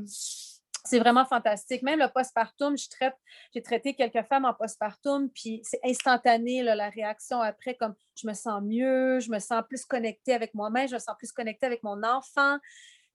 [0.84, 1.82] c'est vraiment fantastique.
[1.82, 3.14] Même le postpartum, je traite,
[3.54, 8.34] j'ai traité quelques femmes en postpartum, puis c'est instantané la réaction après, comme je me
[8.34, 11.82] sens mieux, je me sens plus connectée avec moi-même, je me sens plus connectée avec
[11.82, 12.58] mon enfant.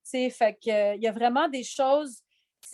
[0.04, 2.22] Fait que, il y a vraiment des choses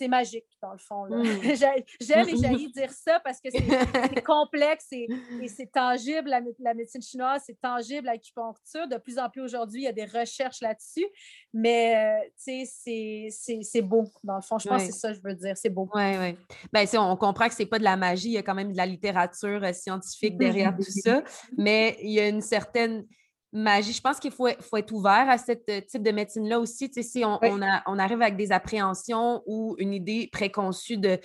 [0.02, 1.06] c'est magique, dans le fond.
[1.08, 1.22] Mmh.
[2.00, 5.06] J'aime et j'ai dire ça parce que c'est complexe et,
[5.46, 6.28] c'est tangible.
[6.58, 8.88] La, médecine chinoise, c'est tangible, l'acupuncture.
[8.88, 11.06] De plus en plus aujourd'hui, il y a des recherches là-dessus.
[11.52, 13.28] Mais, euh, tu sais,
[13.62, 14.58] c'est beau, dans le fond.
[14.58, 15.56] Je pense que c'est ça que je veux dire.
[15.56, 15.88] C'est beau.
[15.94, 16.36] Oui, oui.
[16.72, 18.28] Bien, on comprend que ce n'est pas de la magie.
[18.28, 21.22] Il y a quand même de la littérature euh, scientifique derrière tout ça.
[21.56, 23.06] Mais il y a une certaine
[23.52, 23.92] magie.
[23.92, 26.90] Je pense qu'il faut, faut, être ouvert à ce type de médecine-là aussi.
[26.90, 31.18] Tu sais, si on, on, arrive avec des appréhensions ou une idée préconçue de,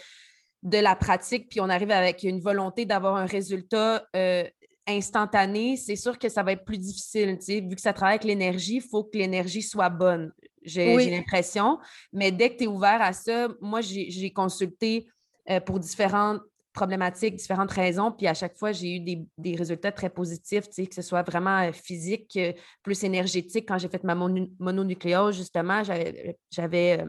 [0.63, 4.43] de la pratique, puis on arrive avec une volonté d'avoir un résultat euh,
[4.87, 7.37] instantané, c'est sûr que ça va être plus difficile.
[7.39, 10.31] Tu sais, vu que ça travaille avec l'énergie, il faut que l'énergie soit bonne.
[10.63, 11.79] J'ai l'impression.
[12.11, 15.07] Mais dès que tu es ouvert à ça, moi, j'ai consulté
[15.49, 16.41] euh, pour différentes
[16.77, 18.11] problématiques, différentes raisons.
[18.11, 21.71] Puis à chaque fois, j'ai eu des, résultats très positifs, que ce soit vraiment euh,
[21.71, 22.53] physique, euh,
[22.83, 23.67] plus énergétique.
[23.67, 27.05] Quand j'ai fait ma mononucléose, justement, j'avais euh,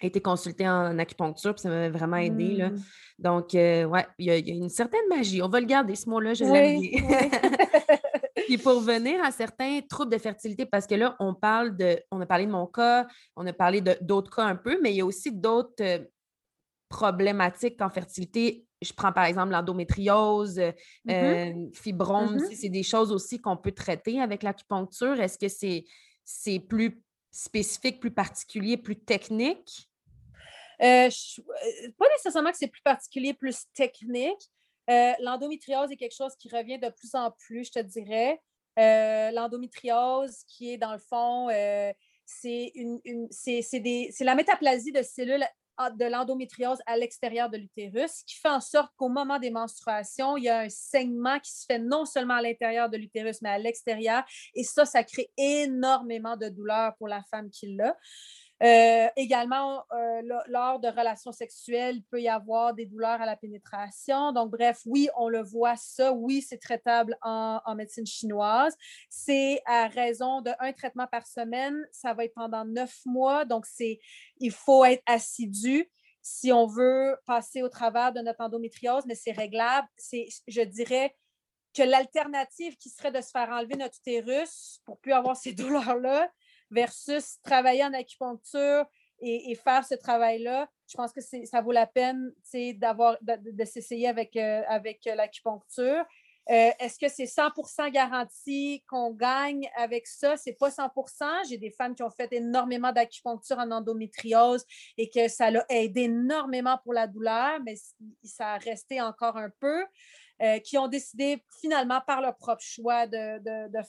[0.00, 2.54] été consultée en acupuncture, puis ça m'a vraiment aidé.
[2.54, 2.70] Là.
[2.70, 2.82] Mmh.
[3.18, 5.42] Donc, ouais, il y, a une certaine magie.
[5.42, 7.30] On va le garder, ce mot-là, je l'aime bien.
[8.46, 12.20] Puis pour revenir à certains troubles de fertilité, parce que là, on parle de, on
[12.20, 15.00] a parlé de mon cas, on a parlé d'autres cas un peu, mais il y
[15.00, 16.06] a aussi d'autres
[16.88, 20.72] problématiques en fertilité je prends par exemple l'endométriose, euh,
[21.06, 21.74] mm-hmm.
[21.74, 22.54] fibrome, mm-hmm.
[22.54, 25.20] c'est des choses aussi qu'on peut traiter avec l'acupuncture.
[25.20, 25.84] Est-ce que
[26.24, 29.88] c'est plus spécifique, plus particulier, plus technique?
[30.82, 34.50] Euh, euh, pas nécessairement que c'est plus particulier, plus technique.
[34.88, 38.40] L'endométriose est quelque chose qui revient de plus en plus, je te dirais.
[38.76, 41.48] L'endométriose, qui est dans le fond,
[42.26, 43.62] c'est une, une c'est
[44.20, 45.44] la métaplasie de cellules
[45.78, 50.44] de l'endométriose à l'extérieur de l'utérus, qui fait en sorte qu'au moment des menstruations, il
[50.44, 53.58] y a un saignement qui se fait non seulement à l'intérieur de l'utérus, mais à
[53.58, 54.22] l'extérieur.
[54.54, 57.96] Et ça, ça crée énormément de douleur pour la femme qui l'a.
[58.64, 63.36] Euh, également, euh, lors de relations sexuelles, il peut y avoir des douleurs à la
[63.36, 64.32] pénétration.
[64.32, 66.12] Donc, bref, oui, on le voit ça.
[66.12, 68.74] Oui, c'est traitable en, médecine chinoise.
[69.10, 71.76] C'est à raison de un traitement par semaine.
[71.92, 73.44] Ça va être pendant neuf mois.
[73.44, 75.90] Donc, il faut être assidu
[76.22, 79.86] si on veut passer au travers de notre endométriose, mais c'est réglable.
[80.48, 81.14] Je dirais,
[81.74, 86.30] que l'alternative qui serait de se faire enlever notre utérus pour plus avoir ces douleurs-là,
[86.74, 88.84] versus travailler en acupuncture
[89.20, 92.32] et, faire ce travail-là, je pense que ça vaut la peine
[92.74, 96.04] d'avoir, de, s'essayer avec, euh, avec l'acupuncture.
[96.50, 100.36] Euh, est-ce que c'est 100% garanti qu'on gagne avec ça?
[100.36, 104.64] C'est pas 100% J'ai des femmes qui ont fait énormément d'acupuncture en endométriose
[104.98, 107.76] et que ça l'a aidé énormément pour la douleur, mais
[108.24, 109.84] ça a resté encore un peu.
[110.42, 113.40] Euh, qui ont décidé finalement par leur propre choix de,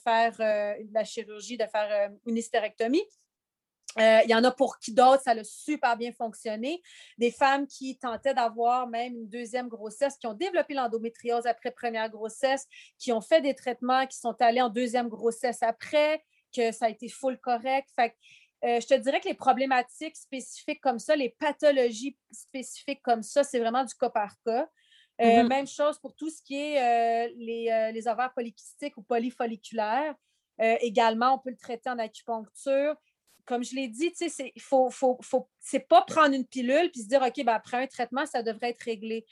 [0.04, 3.02] faire euh, de la chirurgie, de faire euh, une hystérectomie.
[3.98, 6.82] Il y en a pour qui d'autres, ça a super bien fonctionné.
[7.16, 12.10] Des femmes qui tentaient d'avoir même une deuxième grossesse, qui ont développé l'endométriose après première
[12.10, 12.66] grossesse,
[12.98, 16.22] qui ont fait des traitements, qui sont allés en deuxième grossesse après,
[16.54, 17.88] que ça a été full correct.
[18.62, 23.60] Je te dirais que les problématiques spécifiques comme ça, les pathologies spécifiques comme ça, c'est
[23.60, 24.68] vraiment du cas par cas.
[25.20, 25.48] Euh, mm-hmm.
[25.48, 30.14] Même chose pour tout ce qui est euh, les, euh, les, ovaires polykystiques ou polyfolliculaires.
[30.58, 32.94] également, on peut le traiter en acupuncture.
[33.44, 35.48] Comme je l'ai dit, ce n'est faut, faut, faut
[35.88, 38.82] pas prendre une pilule puis se dire, OK, ben, après un traitement, ça devrait être
[38.82, 39.24] réglé.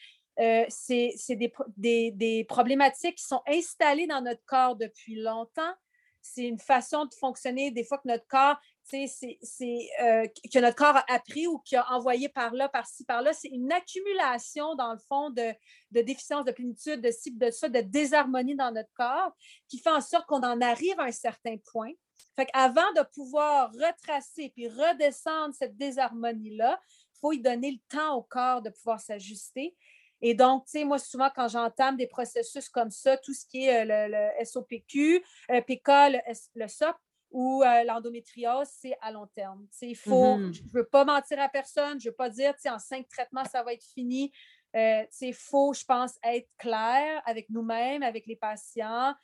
[0.69, 5.75] c'est des, des, des, problématiques qui sont installées dans notre corps depuis longtemps.
[6.23, 10.97] C'est une façon de fonctionner, des fois que notre corps, c'est euh, que notre corps
[10.97, 13.33] a appris ou qui a envoyé par là, par-ci, par-là.
[13.33, 15.55] C'est une accumulation, dans le fond, de,
[15.91, 19.33] de déficience, de plénitude, de ci, de ça, de désharmonie dans notre corps
[19.69, 21.93] qui fait en sorte qu'on en arrive à un certain point.
[22.37, 28.17] Fait qu'avant de pouvoir retracer puis redescendre cette désharmonie-là, il faut y donner le temps
[28.17, 29.75] au corps de pouvoir s'ajuster.
[30.21, 33.85] Et donc, tu moi, souvent, quand j'entame des processus comme ça, tout ce qui est
[33.85, 36.19] le, SOPQ, euh, PK, le,
[36.55, 36.97] le SOP,
[37.35, 39.67] ou l'endométriose, c'est à long terme.
[39.83, 40.55] Il faut, mm-hmm.
[40.55, 43.45] Je ne veux pas mentir à personne, je ne veux pas dire en cinq traitements,
[43.45, 44.33] ça va être fini.
[44.73, 49.15] Il faut, je pense, être clair avec nous-mêmes, avec les patients.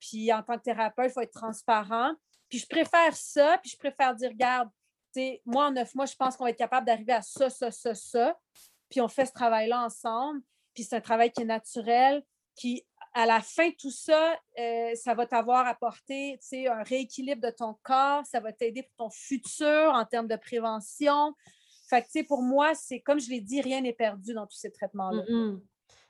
[0.00, 2.14] puis en tant que thérapeute, il faut être transparent.
[2.48, 4.70] Puis je préfère ça, puis je préfère dire, regarde,
[5.44, 7.92] moi, en neuf mois, je pense qu'on va être capable d'arriver à ça, ça, ça,
[7.92, 8.38] ça.
[8.88, 10.42] Puis on fait ce travail-là ensemble.
[10.74, 12.22] Puis c'est un travail qui est naturel,
[12.54, 12.86] qui,
[13.16, 18.26] à la fin tout ça, euh, ça va t'avoir apporté un rééquilibre de ton corps,
[18.26, 21.32] ça va t'aider pour ton futur en termes de prévention.
[21.88, 24.70] Fait que, pour moi, c'est comme je l'ai dit, rien n'est perdu dans tous ces
[24.70, 25.22] traitements-là.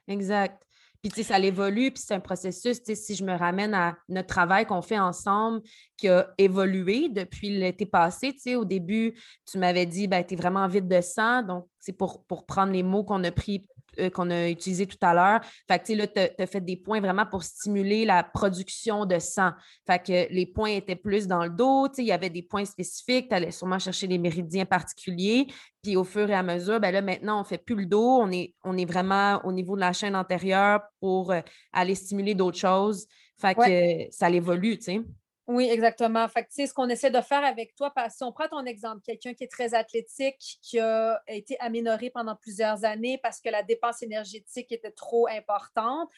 [0.09, 0.61] Exact.
[1.01, 2.83] Puis, tu sais, ça évolue, puis c'est un processus.
[2.83, 5.63] Tu si je me ramène à notre travail qu'on fait ensemble,
[5.97, 9.17] qui a évolué depuis l'été passé, tu sais, au début,
[9.49, 11.45] tu m'avais dit, ben, tu es vraiment vide de sang.
[11.45, 13.65] Donc, c'est pour, pour prendre les mots qu'on a pris
[13.99, 15.41] euh, qu'on a utilisé tout à l'heure.
[15.69, 19.19] Fait que, tu là, tu as, fait des points vraiment pour stimuler la production de
[19.19, 19.51] sang.
[19.87, 22.65] Fait que les points étaient plus dans le dos, tu il y avait des points
[22.65, 25.47] spécifiques, tu allais sûrement chercher des méridiens particuliers.
[25.83, 28.19] Puis au fur et à mesure, ben là, maintenant, on ne fait plus le dos,
[28.21, 31.41] on est, on est vraiment au niveau de la chaîne antérieure pour euh,
[31.73, 33.07] aller stimuler d'autres choses.
[33.39, 35.01] Fait que ça l'évolue, tu sais.
[35.49, 36.27] Oui, exactement.
[36.27, 39.33] Fait que, ce qu'on essaie de faire avec toi, si on prend ton exemple, quelqu'un
[39.33, 44.03] qui est très athlétique, qui a été aménoré pendant plusieurs années parce que la dépense
[44.03, 46.09] énergétique était trop importante,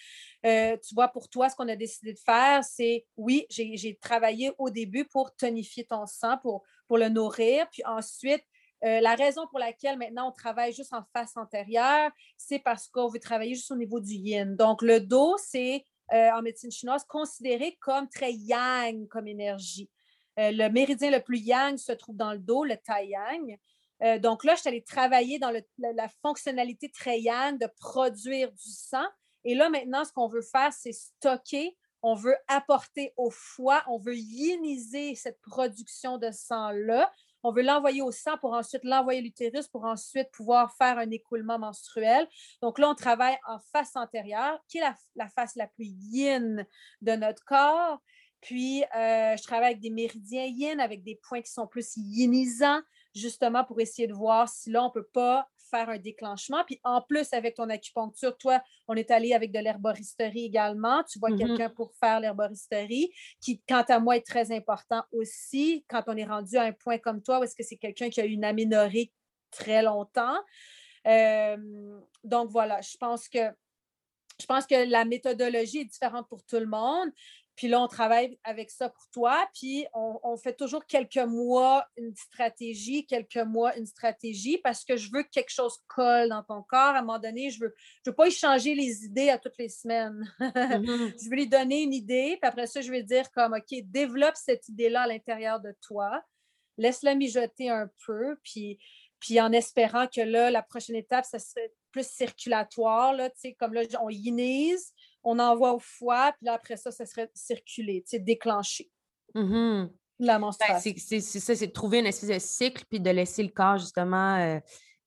[0.46, 4.52] euh, tu vois, pour toi, ce qu'on a décidé de faire, c'est, oui, j'ai travaillé
[4.56, 8.42] au début pour tonifier ton sang, pour, pour le nourrir, puis ensuite,
[8.84, 13.08] euh, la raison pour laquelle maintenant on travaille juste en face antérieure, c'est parce qu'on
[13.08, 14.54] veut travailler juste au niveau du yin.
[14.56, 19.90] Donc, le dos, c'est euh, en médecine chinoise considéré comme très yang comme énergie.
[20.38, 23.58] Euh, le méridien le plus yang se trouve dans le dos, le tai yang.
[24.02, 28.70] Euh, donc là, je suis allée travailler dans la, fonctionnalité très yang de produire du
[28.70, 29.06] sang.
[29.44, 31.76] Et là, maintenant, ce qu'on veut faire, c'est stocker.
[32.02, 37.10] On veut apporter au foie, on veut yiniser cette production de sang-là
[37.48, 41.10] on veut l'envoyer au sang pour ensuite l'envoyer à l'utérus pour ensuite pouvoir faire un
[41.10, 42.28] écoulement menstruel.
[42.60, 44.82] Donc là, on travaille en face antérieure, qui est
[45.16, 46.66] la, face la plus yin
[47.00, 48.00] de notre corps.
[48.42, 52.80] Puis, euh, je travaille avec des méridiens yin, avec des points qui sont plus yinisants,
[53.14, 56.64] justement pour essayer de voir si là, on ne peut pas faire un déclenchement.
[56.64, 61.02] Puis en plus, avec ton acupuncture, toi, on est allé avec de l'herboristerie également.
[61.04, 61.46] Tu vois mm-hmm.
[61.46, 66.24] quelqu'un pour faire l'herboristerie, qui, quant à moi, est très important aussi quand on est
[66.24, 68.44] rendu à un point comme toi, où est-ce que c'est quelqu'un qui a eu une
[68.44, 69.12] aménorrhée
[69.50, 70.38] très longtemps.
[71.06, 73.38] Euh, donc voilà, je pense que
[74.40, 77.10] je pense que la méthodologie est différente pour tout le monde.
[77.58, 79.44] Puis là, on travaille avec ça pour toi.
[79.52, 85.10] Puis on, fait toujours quelques mois une stratégie, quelques mois une stratégie parce que je
[85.12, 86.94] veux que quelque chose colle dans ton corps.
[86.94, 89.38] À un moment donné, je ne veux, je veux pas y changer les idées à
[89.38, 90.22] toutes les semaines.
[90.68, 91.24] Mm-hmm.
[91.24, 92.38] je veux lui donner une idée.
[92.40, 96.22] Puis après ça, je vais dire comme, OK, développe cette idée-là à l'intérieur de toi.
[96.76, 98.36] Laisse-la mijoter un peu.
[98.44, 98.78] Puis,
[99.18, 103.14] puis en espérant que là, la prochaine étape, ça serait plus circulatoire.
[103.14, 104.92] Là, comme là, on inise
[105.28, 108.90] on envoie au foie, puis là, après ça, ça serait circuler, déclenché.
[109.34, 109.90] Mm-hmm.
[110.20, 110.94] La ben, menstruation.
[110.96, 114.36] c'est ça, c'est de trouver une espèce de cycle, puis de laisser le corps, justement,
[114.36, 114.58] euh,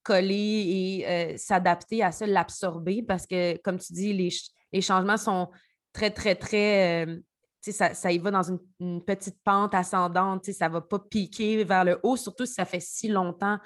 [0.03, 5.49] coller et euh, s'adapter à ça, l'absorber, parce que, comme tu dis, les, changements sont
[5.91, 7.05] très, très, très...
[7.05, 7.19] Euh,
[7.61, 8.43] ça, ça y va dans
[8.79, 12.65] une, petite pente ascendante, ça ne va pas piquer vers le haut, surtout si ça
[12.65, 13.59] fait si longtemps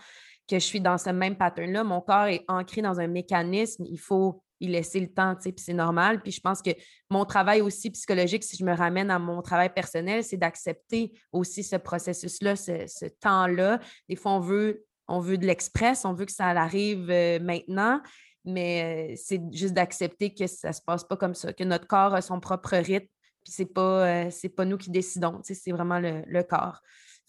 [0.47, 1.83] que je suis dans ce même pattern-là.
[1.83, 3.85] Mon corps est ancré dans un mécanisme.
[3.89, 6.21] Il faut il laisser le temps, tu sais, puis c'est normal.
[6.21, 6.71] Puis je pense que
[7.09, 11.63] mon travail aussi psychologique, si je me ramène à mon travail personnel, c'est d'accepter aussi
[11.63, 13.79] ce processus-là, ce, temps-là.
[14.07, 18.01] Des fois, on veut, on veut de l'express, on veut que ça arrive euh, maintenant,
[18.45, 21.87] mais euh, c'est juste d'accepter que ça ne se passe pas comme ça, que notre
[21.87, 23.07] corps a son propre rythme,
[23.43, 26.79] puis c'est pas, euh, c'est pas nous qui décidons, tu sais, c'est vraiment le, corps.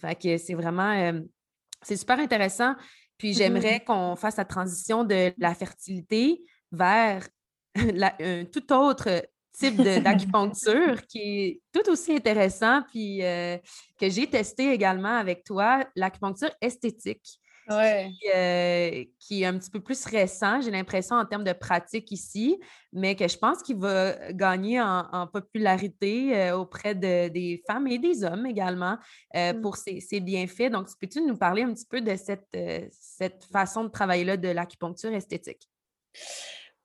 [0.00, 1.12] Fait que c'est vraiment,
[1.82, 2.74] c'est super intéressant.
[3.18, 3.38] Puis mm-hmm.
[3.38, 6.42] j'aimerais qu'on fasse la transition de la fertilité
[6.72, 7.26] vers
[8.20, 9.22] un tout autre
[9.58, 13.56] type d'acupuncture qui est tout aussi intéressant, puis euh,
[13.98, 17.40] que j'ai testé également avec toi, l'acupuncture esthétique.
[17.68, 22.60] Euh, qui, est un petit peu plus récent, j'ai l'impression, en termes de pratique ici,
[22.92, 27.98] mais que je pense qu'il va gagner en, popularité euh, auprès de, des femmes et
[27.98, 28.98] des hommes également
[29.34, 29.60] mmh.
[29.62, 30.70] pour ses, ses, bienfaits.
[30.70, 32.56] Donc, peux-tu nous parler un petit peu de cette,
[32.92, 35.68] cette façon de travailler-là de l'acupuncture esthétique?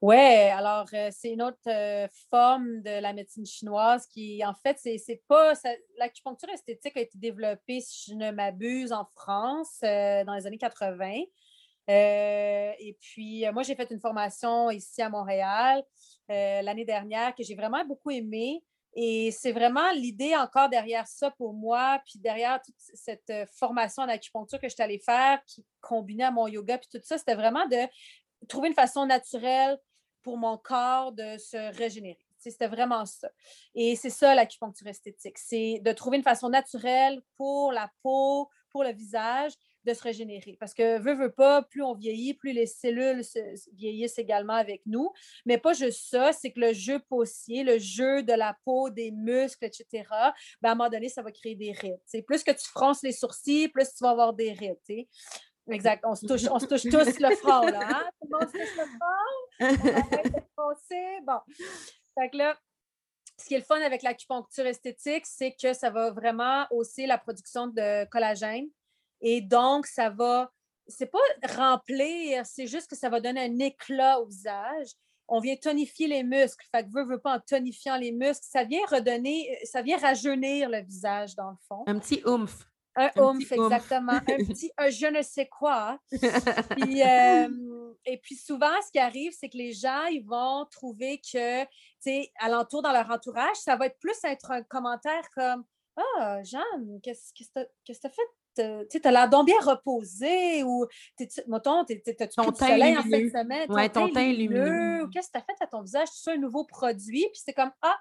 [0.02, 4.80] Oui, alors euh, c'est une autre euh, forme de la médecine chinoise qui, en fait,
[4.80, 5.54] c'est pas.
[6.00, 10.58] L'acupuncture esthétique a été développée, si je ne m'abuse, en France euh, dans les années
[10.58, 11.26] 80.
[11.88, 15.84] et puis, moi, j'ai fait une formation ici à Montréal
[16.30, 18.64] l'année dernière que j'ai vraiment beaucoup aimée.
[18.96, 24.10] Et c'est vraiment l'idée encore derrière ça pour moi, puis derrière toute cette formation en
[24.10, 27.36] acupuncture que je suis allée faire, qui combinait à mon yoga, puis tout ça, c'était
[27.36, 27.78] vraiment de
[28.48, 29.78] trouver une façon naturelle
[30.24, 32.18] pour mon corps de se régénérer.
[32.38, 33.30] C'était vraiment ça.
[33.76, 38.84] Et c'est ça l'acupuncture esthétique, c'est de trouver une façon naturelle pour la peau, pour
[38.84, 39.54] le visage,
[39.86, 40.58] de se régénérer.
[40.60, 43.40] Parce que, veut, veut pas, plus on vieillit, plus les cellules se,
[43.74, 45.12] vieillissent également avec nous.
[45.46, 49.12] Mais pas juste ça, c'est que le jeu possier, le jeu de la peau, des
[49.12, 50.06] muscles, etc.,
[50.62, 52.00] ben, à un moment donné, ça va créer des rides.
[52.26, 54.78] Plus que tu fronces les sourcils, plus tu vas avoir des rides.
[55.72, 56.04] Exact.
[56.06, 57.80] On se touche, on se touche tous le front, là.
[57.82, 58.10] Hein?
[58.22, 60.74] Tout le monde se touche le front?
[61.24, 61.40] Bon.
[62.20, 62.58] Fait que là,
[63.38, 67.18] ce qui est le fun avec l'acupuncture esthétique, c'est que ça va vraiment hausser la
[67.18, 68.68] production de collagène,
[69.22, 70.52] et donc, ça va,
[70.88, 71.20] c'est pas
[71.56, 74.90] remplir, c'est juste que ça va donner un éclat au visage.
[75.28, 76.66] On vient tonifier les muscles.
[76.72, 80.70] Fait que veut, veut pas en tonifiant les muscles, ça vient redonner, ça vient rajeunir
[80.70, 81.84] le visage dans le fond.
[81.88, 82.68] Un petit oomph.
[82.96, 84.12] Un, oomph, exactement.
[84.12, 85.98] un petit je ne sais quoi.
[86.10, 86.20] puis,
[87.04, 87.48] euh,
[88.06, 91.70] et puis souvent, ce qui arrive, c'est que les gens, ils vont trouver que, tu
[92.00, 95.64] sais, alentour dans leur entourage, ça va être plus être un commentaire comme
[95.96, 97.44] Ah, Jeanne, qu'est-ce que
[97.86, 98.22] tu as fait?
[98.90, 100.86] Tu as l'air donc bien reposé ou,
[101.48, 103.66] mettons, t'as-tu pris du soleil en fin de semaine?
[103.70, 105.08] Oui, ton teint lumineux.
[105.14, 106.10] Qu'est-ce que tu as fait à ton visage?
[106.22, 107.26] Tu un nouveau produit?
[107.32, 107.98] Puis c'est comme, ah,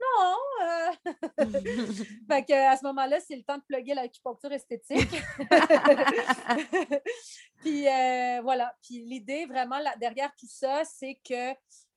[0.00, 0.36] non!
[0.62, 0.92] Euh.
[2.28, 5.10] fait que, à ce moment-là, c'est le temps de plugger l'acupuncture esthétique.
[7.60, 8.74] puis euh, voilà.
[8.82, 11.52] Puis l'idée vraiment là, derrière tout ça, c'est que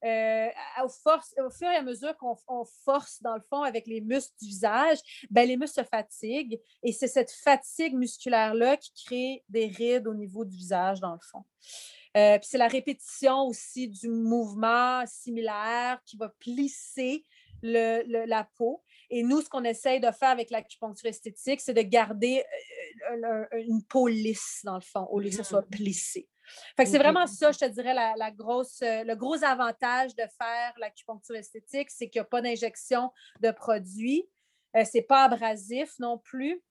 [0.05, 0.49] euh,
[0.83, 4.33] au, force, au fur et à mesure qu'on force, dans le fond, avec les muscles
[4.41, 9.67] du visage, ben, les muscles se fatiguent et c'est cette fatigue musculaire-là qui crée des
[9.67, 11.43] rides au niveau du visage, dans le fond.
[12.13, 17.25] puis c'est la répétition aussi du mouvement similaire qui va plisser
[17.61, 18.83] le, la peau.
[19.09, 22.43] Et nous, ce qu'on essaye de faire avec l'acupuncture esthétique, c'est de garder
[23.11, 25.69] euh, une peau lisse, dans le fond, au lieu que ce soit mm.
[25.69, 26.29] plissé.
[26.75, 30.23] Fait que c'est vraiment ça, je te dirais, la, grosse, euh, le gros avantage de
[30.37, 34.27] faire l'acupuncture esthétique, c'est qu'il n'y a pas d'injection de produits.
[34.73, 36.61] Ce euh, c'est pas abrasif non plus.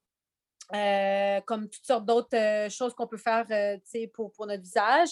[0.74, 3.78] Euh, comme toutes sortes d'autres euh, choses qu'on peut faire euh,
[4.12, 5.08] pour, pour, notre visage.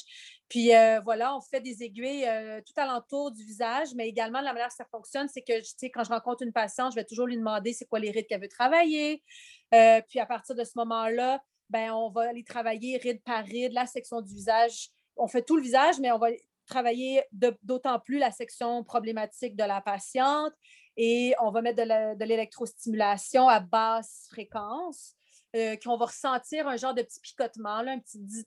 [0.51, 0.71] Puis
[1.03, 2.29] voilà, on fait des aiguilles
[2.65, 5.55] tout alentour du visage, mais également la manière que ça fonctionne, c'est que
[5.89, 8.41] quand je rencontre une patiente, je vais toujours lui demander c'est quoi les rides qu'elle
[8.41, 9.25] veut travailler.
[9.71, 13.87] puis à partir de ce moment-là, ben, on va aller travailler ride par ride, la
[13.87, 14.91] section du visage.
[15.17, 16.29] On fait tout le visage, mais on va
[16.67, 17.25] travailler
[17.63, 20.53] d'autant plus la section problématique de la patiente
[20.97, 25.16] et on va mettre de l'électrostimulation à basse fréquence.
[25.57, 28.47] Euh, qu'on va ressentir un genre de petit picotement, un petit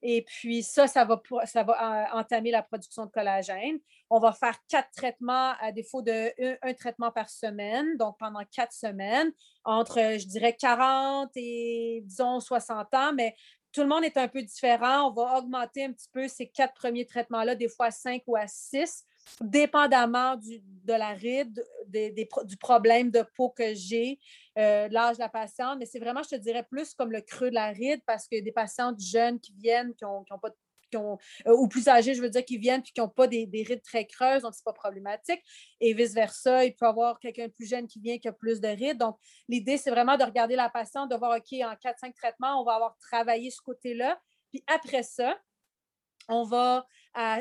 [0.00, 3.78] Et puis ça, ça va, ça va entamer la production de collagène.
[4.08, 8.72] On va faire quatre traitements à défaut de un, traitement par semaine, donc pendant quatre
[8.72, 9.30] semaines,
[9.64, 13.34] entre, je dirais, 40 et, disons, 60 ans, mais
[13.70, 15.08] tout le monde est un peu différent.
[15.08, 18.36] On va augmenter un petit peu ces quatre premiers traitements-là, des fois à 5 ou
[18.36, 19.04] à 6
[19.40, 21.64] dépendamment de la ride,
[22.44, 24.18] du problème de peau que j'ai,
[24.58, 27.50] euh, l'âge de la patiente, mais c'est vraiment, je te dirais, plus comme le creux
[27.50, 30.24] de la ride parce que des patientes jeunes qui viennent, qui ont,
[30.94, 33.82] euh, ou plus âgées, je veux dire, qui viennent puis qui n'ont pas des, rides
[33.82, 35.42] très creuses, donc ce n'est pas problématique.
[35.80, 38.68] Et vice-versa, il peut y avoir quelqu'un plus jeune qui vient qui a plus de
[38.68, 38.98] rides.
[38.98, 39.16] Donc,
[39.48, 42.74] l'idée, c'est vraiment de regarder la patiente, de voir, OK, en 4-5 traitements, on va
[42.74, 44.20] avoir travaillé ce côté-là.
[44.50, 45.38] Puis après ça,
[46.28, 46.86] on va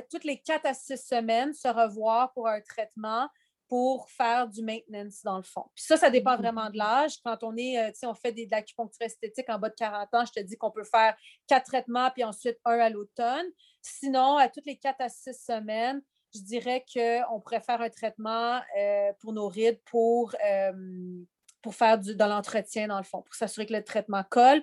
[0.09, 3.29] toutes les quatre à six semaines se revoir pour un traitement
[3.71, 5.63] pour faire du maintenance dans le fond.
[5.73, 6.39] Puis ça, ça dépend mm-hmm.
[6.39, 7.13] vraiment de l'âge.
[7.23, 9.75] Quand on est, euh, tu sais, on fait des, de l'acupuncture esthétique en bas de
[9.75, 11.15] 40 ans, je te dis qu'on peut faire
[11.47, 13.45] quatre traitements puis ensuite un à l'automne.
[13.81, 16.01] Sinon, à toutes les quatre à six semaines,
[16.35, 21.23] je dirais qu'on pourrait faire un traitement euh, pour nos rides pour, euh,
[21.61, 24.61] pour faire du, de l'entretien dans le fond, pour s'assurer que le traitement colle.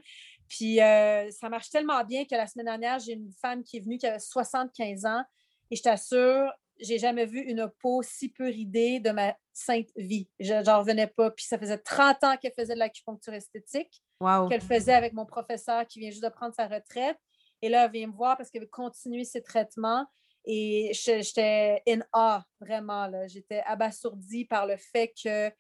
[0.51, 3.81] Puis euh, ça marche tellement bien que la semaine dernière, j'ai une femme qui est
[3.81, 5.25] venue qui avait 75 ans
[5.71, 10.29] et je t'assure, j'ai jamais vu une peau si peu ridée de ma sainte vie.
[10.39, 11.31] Je n'en revenais pas.
[11.31, 14.03] Puis ça faisait 30 ans qu'elle faisait de l'acupuncture esthétique,
[14.49, 17.19] qu'elle faisait avec mon professeur qui vient juste de prendre sa retraite.
[17.63, 20.07] Et là, elle vient me voir parce qu'elle veut continuer ses traitements.
[20.45, 23.11] Et j'étais in awe, vraiment.
[23.27, 25.51] J'étais abasourdie par le fait que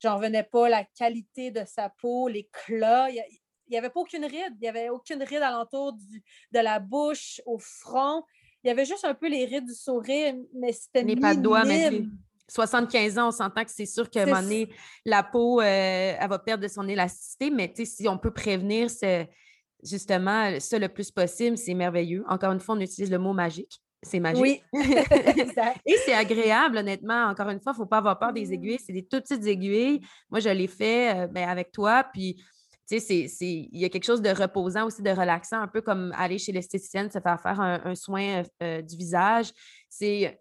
[0.00, 3.08] j'en revenais pas, la qualité de sa peau, l'éclat
[3.68, 4.54] il n'y avait pas aucune ride.
[4.56, 8.24] Il n'y avait aucune ride alentour du, de la bouche, au front.
[8.64, 11.40] Il y avait juste un peu les rides du sourire, mais c'était Les pas de
[11.40, 12.02] doigts, mais
[12.48, 14.68] 75 ans, on s'entend que c'est sûr qu'à un moment donné,
[15.04, 15.64] la peau, euh,
[16.18, 18.88] elle va perdre de son élasticité, mais si on peut prévenir
[19.82, 22.24] justement ça le plus possible, c'est merveilleux.
[22.28, 23.80] Encore une fois, on utilise le mot magique.
[24.02, 24.42] c'est magique.
[24.42, 24.62] Oui,
[25.86, 27.26] Et c'est agréable, honnêtement.
[27.26, 28.76] Encore une fois, il ne faut pas avoir peur des aiguilles.
[28.76, 28.84] Mmh.
[28.86, 30.00] C'est des toutes petites aiguilles.
[30.30, 32.04] Moi, je l'ai fait euh, ben, avec toi.
[32.12, 32.42] Puis,
[32.88, 36.12] tu sais, il y a quelque chose de reposant aussi, de relaxant, un peu comme
[36.16, 39.52] aller chez l'esthéticienne, se faire faire un, soin euh, du visage.
[39.90, 40.38] C'est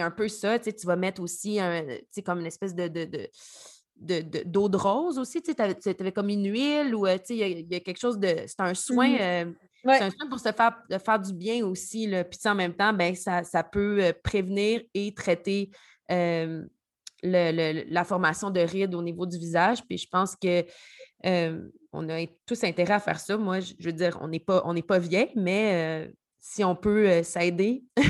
[0.00, 0.58] un peu ça.
[0.60, 1.84] Tu vas mettre aussi un,
[2.24, 5.42] comme une espèce de, de, d'eau de, rose aussi.
[5.42, 8.44] Tu avais, comme une huile ou il y, a quelque chose de.
[8.46, 9.08] C'est un soin.
[9.08, 9.52] Mmh euh,
[9.84, 12.06] c'est un soin pour se faire, faire du bien aussi.
[12.06, 12.22] Là.
[12.22, 15.70] Puis en même temps, ben, ça, peut euh, prévenir et traiter
[17.22, 19.82] la formation de rides au niveau du visage.
[19.84, 20.64] Puis je pense que
[21.92, 23.36] on a tous intérêt à faire ça.
[23.36, 26.10] Moi, je, veux dire, on n'est pas, on pas vieille, mais
[26.40, 27.84] si on peut euh, s'aider.
[27.96, 28.04] oui,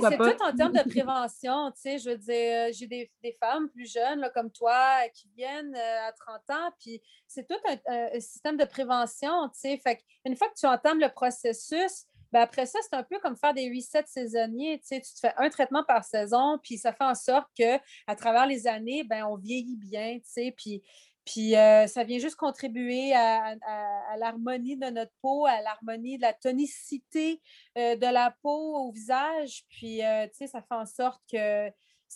[0.00, 1.72] c'est tout en termes de prévention.
[1.72, 5.28] Tu sais, je veux dire, euh, j'ai des, femmes plus jeunes là, comme toi qui
[5.36, 7.56] viennent euh, à 30 ans, puis c'est tout
[7.88, 9.48] un, système de prévention.
[9.48, 13.02] Tu sais, fait une fois que tu entames le processus, ben après ça, c'est un
[13.02, 14.78] peu comme faire des resets saisonniers.
[14.80, 18.16] Tu, sais, tu te fais un traitement par saison, puis ça fait en sorte qu'à
[18.16, 20.18] travers les années, ben, on vieillit bien.
[20.18, 20.82] Tu sais, puis
[21.24, 23.54] puis euh, ça vient juste contribuer à,
[24.18, 27.40] l'harmonie de notre peau, à l'harmonie de la tonicité
[27.78, 29.64] euh, de la peau au visage.
[29.68, 31.70] Puis, euh, tu sais, ça fait en sorte que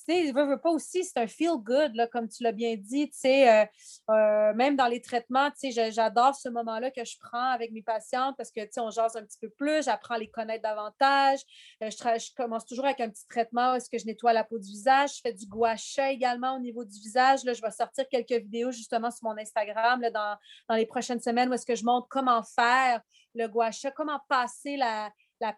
[0.06, 3.10] sais, veut, veut pas aussi, c'est un feel good, là, comme tu l'as bien dit,
[3.10, 3.66] tu sais, euh,
[4.10, 7.82] euh, même dans les traitements, tu sais, j'adore ce moment-là que je prends avec mes
[7.82, 10.62] patientes parce que, tu sais, on jase un petit peu plus, j'apprends à les connaître
[10.62, 11.40] davantage.
[11.82, 14.68] Euh, je, commence toujours avec un petit traitement est-ce que je nettoie la peau du
[14.68, 15.16] visage?
[15.16, 15.74] Je fais du gua
[16.10, 17.44] également au niveau du visage.
[17.44, 21.48] Là, je vais sortir quelques vidéos justement sur mon Instagram là, dans, les prochaines semaines
[21.48, 23.00] où est-ce que je montre comment faire
[23.34, 25.10] le gua sha, comment passer la,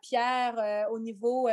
[0.02, 1.48] pierre au niveau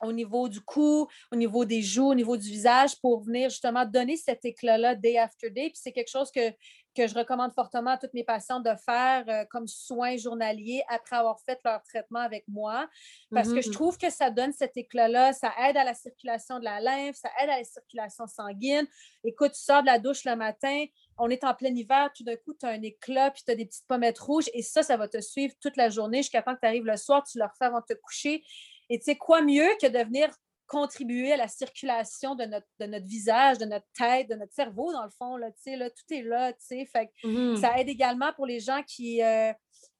[0.00, 3.84] au niveau du cou, au niveau des joues, au niveau du visage pour venir justement
[3.84, 5.70] donner cet éclat-là day after day.
[5.70, 6.50] Puis c'est quelque chose que,
[6.94, 11.16] que je recommande fortement à toutes mes patientes de faire euh, comme soin journalier après
[11.16, 12.88] avoir fait leur traitement avec moi
[13.30, 13.72] parce que je mm-hmm.
[13.72, 17.30] trouve que ça donne cet éclat-là, ça aide à la circulation de la lymphe, ça
[17.42, 18.86] aide à la circulation sanguine.
[19.24, 20.84] Écoute, tu sors de la douche le matin,
[21.18, 23.54] on est en plein hiver, tout d'un coup, tu as un éclat, puis tu as
[23.54, 26.54] des petites pommettes rouges, et ça, ça va te suivre toute la journée jusqu'à temps
[26.54, 28.42] que tu arrives le soir, tu le refais avant de te coucher.
[28.90, 30.30] Et tu sais, quoi mieux que de venir
[30.68, 34.92] contribuer à la circulation de notre, de notre visage, de notre tête, de notre cerveau,
[34.92, 36.86] dans le fond, là, tu sais, là, tout est là, tu sais.
[36.86, 39.52] Fait mmh ça aide également pour les gens qui, euh,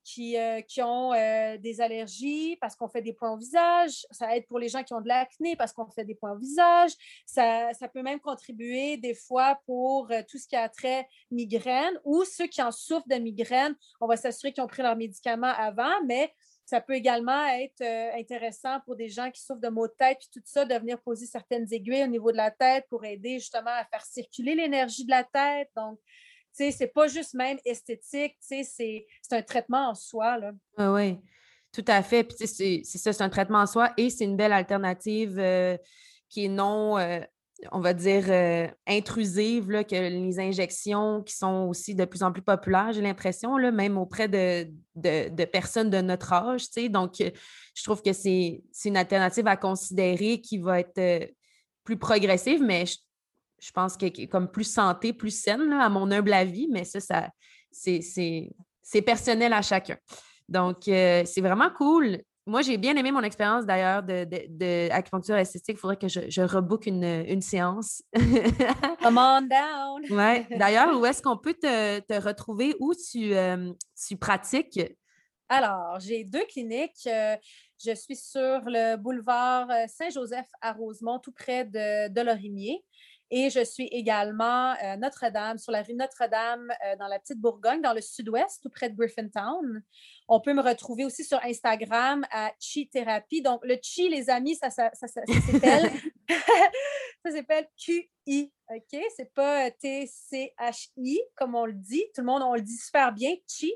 [0.05, 4.07] qui, euh, qui, ont euh, des allergies parce qu'on fait des points au visage.
[4.11, 6.39] Ça aide pour les gens qui ont de l'acné parce qu'on fait des points au
[6.39, 6.93] visage.
[7.24, 12.24] Ça, ça peut même contribuer des fois pour tout ce qui a trait migraine ou
[12.24, 13.74] ceux qui en souffrent de migraine.
[14.03, 16.30] On va s'assurer qu'ils ont pris leurs médicaments avant, mais
[16.69, 20.19] ça peut également être euh, intéressant pour des gens qui souffrent de maux de tête,
[20.19, 23.39] puis tout ça, de venir poser certaines aiguilles au niveau de la tête pour aider
[23.39, 25.71] justement à faire circuler l'énergie de la tête.
[25.75, 30.37] Donc, tu sais, c'est pas juste même esthétique, tu sais, c'est un traitement en soi.
[30.37, 30.53] Là.
[30.93, 31.16] Oui,
[31.73, 32.23] tout à fait.
[32.23, 35.79] Puis, c'est ça, c'est un traitement en soi et c'est une belle alternative euh,
[36.29, 37.21] qui est non euh,
[37.72, 42.42] on va dire, euh, intrusives que les injections qui sont aussi de plus en plus
[42.42, 46.68] populaires, j'ai l'impression, même auprès de, personnes de notre âge.
[46.90, 47.30] Donc, euh,
[47.74, 51.26] je trouve que c'est une alternative à considérer qui va être euh,
[51.84, 56.68] plus progressive, mais je, pense que comme plus santé, plus saine, à mon humble avis,
[56.70, 57.28] mais ça, ça
[57.72, 59.96] c'est personnel à chacun.
[60.48, 62.18] Donc, c'est vraiment cool.
[62.49, 65.76] Moi, j'ai bien aimé mon expérience d'ailleurs d'acupuncture de, esthétique.
[65.76, 68.03] Il faudrait que je, je rebook une, séance.
[69.03, 70.03] Come on down!
[70.11, 70.46] ouais.
[70.59, 72.74] D'ailleurs, où est-ce qu'on peut te, retrouver?
[72.80, 73.70] Où tu, euh,
[74.07, 74.80] tu pratiques?
[75.51, 77.07] Alors, j'ai deux cliniques.
[77.07, 77.36] Euh,
[77.84, 82.82] je suis sur le boulevard euh, Saint-Joseph à Rosemont, tout près de, de Lorimier.
[83.31, 87.93] Et je suis également à Notre-Dame, sur la rue Notre-Dame, dans la petite Bourgogne, dans
[87.93, 89.83] le sud-ouest, tout près de Griffintown.
[90.29, 93.43] On peut me retrouver aussi sur Instagram à Chi Thérapie.
[93.43, 95.91] Donc, le Chi, les amis, ça, ça, ça, ça s'appelle
[97.24, 98.53] ça s'appelle QI.
[98.70, 99.01] OK?
[99.16, 102.05] C'est pas T-C-H-I, comme on le dit.
[102.14, 103.72] Tout le monde, on le dit super bien, Chi.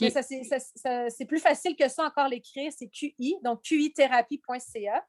[0.00, 2.72] Mais ça, c'est plus facile que ça encore l'écrire.
[2.76, 5.04] C'est QI, donc QIthérapie.ca.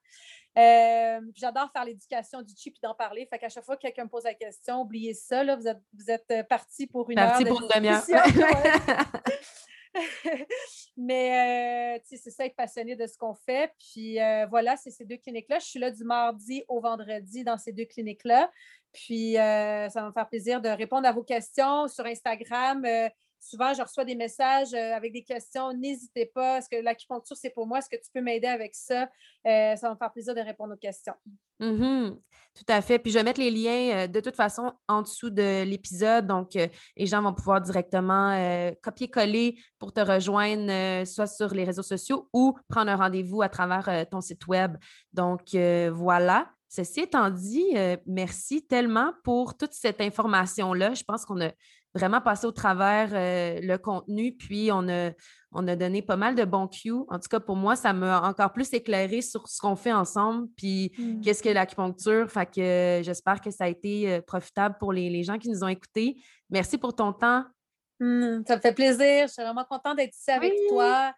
[0.58, 3.28] Euh, J'adore faire l'éducation du chi puis d'en parler.
[3.30, 5.44] Fait qu'à chaque fois que quelqu'un me pose la question, oubliez ça.
[5.44, 7.50] Là, vous êtes, vous êtes euh, parti pour une parti heure.
[7.50, 8.04] pour une demi-heure.
[10.98, 13.72] Mais euh, c'est ça, être passionné de ce qu'on fait.
[13.80, 15.60] Puis euh, voilà, c'est ces deux cliniques-là.
[15.60, 18.52] Je suis là du mardi au vendredi dans ces deux cliniques-là.
[18.94, 22.84] Puis ça va me faire plaisir de répondre à vos questions sur Instagram.
[23.40, 25.74] Souvent, je reçois des messages avec des questions.
[25.74, 26.58] N'hésitez pas.
[26.58, 27.80] Est-ce que l'acupuncture, c'est pour moi?
[27.80, 29.10] Est-ce que tu peux m'aider avec ça?
[29.46, 31.14] ça va me faire plaisir de répondre aux questions.
[31.60, 32.18] Mm-hmm.
[32.58, 33.00] Tout à fait.
[33.00, 36.26] Puis je vais mettre les liens euh, de toute façon en dessous de l'épisode.
[36.26, 41.64] Donc, euh, les gens vont pouvoir directement euh, copier-coller pour te rejoindre, soit sur les
[41.64, 44.76] réseaux sociaux ou prendre un rendez-vous à travers ton site web.
[45.14, 45.56] Donc,
[45.94, 46.50] voilà.
[46.70, 47.76] Ceci étant dit,
[48.06, 50.94] merci tellement pour toute cette information-là.
[50.96, 51.52] Je pense qu'on a
[51.98, 55.12] vraiment passé au travers le contenu, puis on a
[55.52, 56.92] on a donné pas mal de bons cues.
[56.92, 60.48] En tout cas, pour moi, ça m'a encore plus éclairé sur ce qu'on fait ensemble,
[60.58, 61.22] puis mmh.
[61.22, 62.30] qu'est-ce que l'acupuncture.
[62.30, 65.64] Fait que euh, j'espère que ça a été euh, profitable pour les, gens qui nous
[65.64, 66.22] ont écoutés.
[66.50, 67.44] Merci pour ton temps.
[68.00, 69.28] Mmh, ça me fait plaisir.
[69.28, 71.14] Je suis vraiment contente d'être ici avec toi,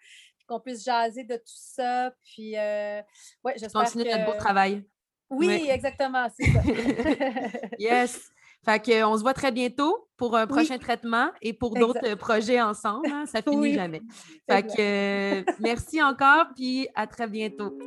[0.48, 2.14] qu'on puisse jaser de tout ça.
[2.24, 3.02] Puis, euh,
[3.44, 4.86] ouais, j'espère Continue notre beau travail.
[5.30, 6.62] Oui, exactement, c'est ça.
[7.78, 8.32] yes.
[8.66, 13.08] Fait qu'on se voit très bientôt pour un prochain traitement et pour d'autres projets ensemble.
[13.10, 14.02] Hein, ça finit jamais.
[14.50, 17.78] Fait que euh, merci encore, puis à très bientôt.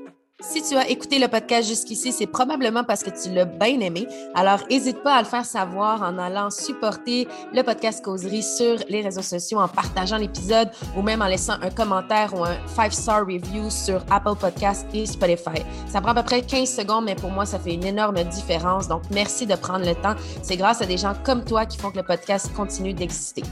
[0.42, 4.08] Si tu as écouté le podcast jusqu'ici, c'est probablement parce que tu l'as bien aimé.
[4.34, 9.02] Alors, n'hésite pas à le faire savoir en allant supporter le podcast Causerie sur les
[9.02, 13.70] réseaux sociaux, en partageant l'épisode ou même en laissant un commentaire ou un 5-star review
[13.70, 15.62] sur Apple Podcasts et Spotify.
[15.86, 18.88] Ça prend à peu près 15 secondes, mais pour moi, ça fait une énorme différence.
[18.88, 20.16] Donc, merci de prendre le temps.
[20.42, 23.44] C'est grâce à des gens comme toi qui font que le podcast continue d'exister.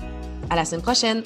[0.51, 1.23] À la semaine prochaine!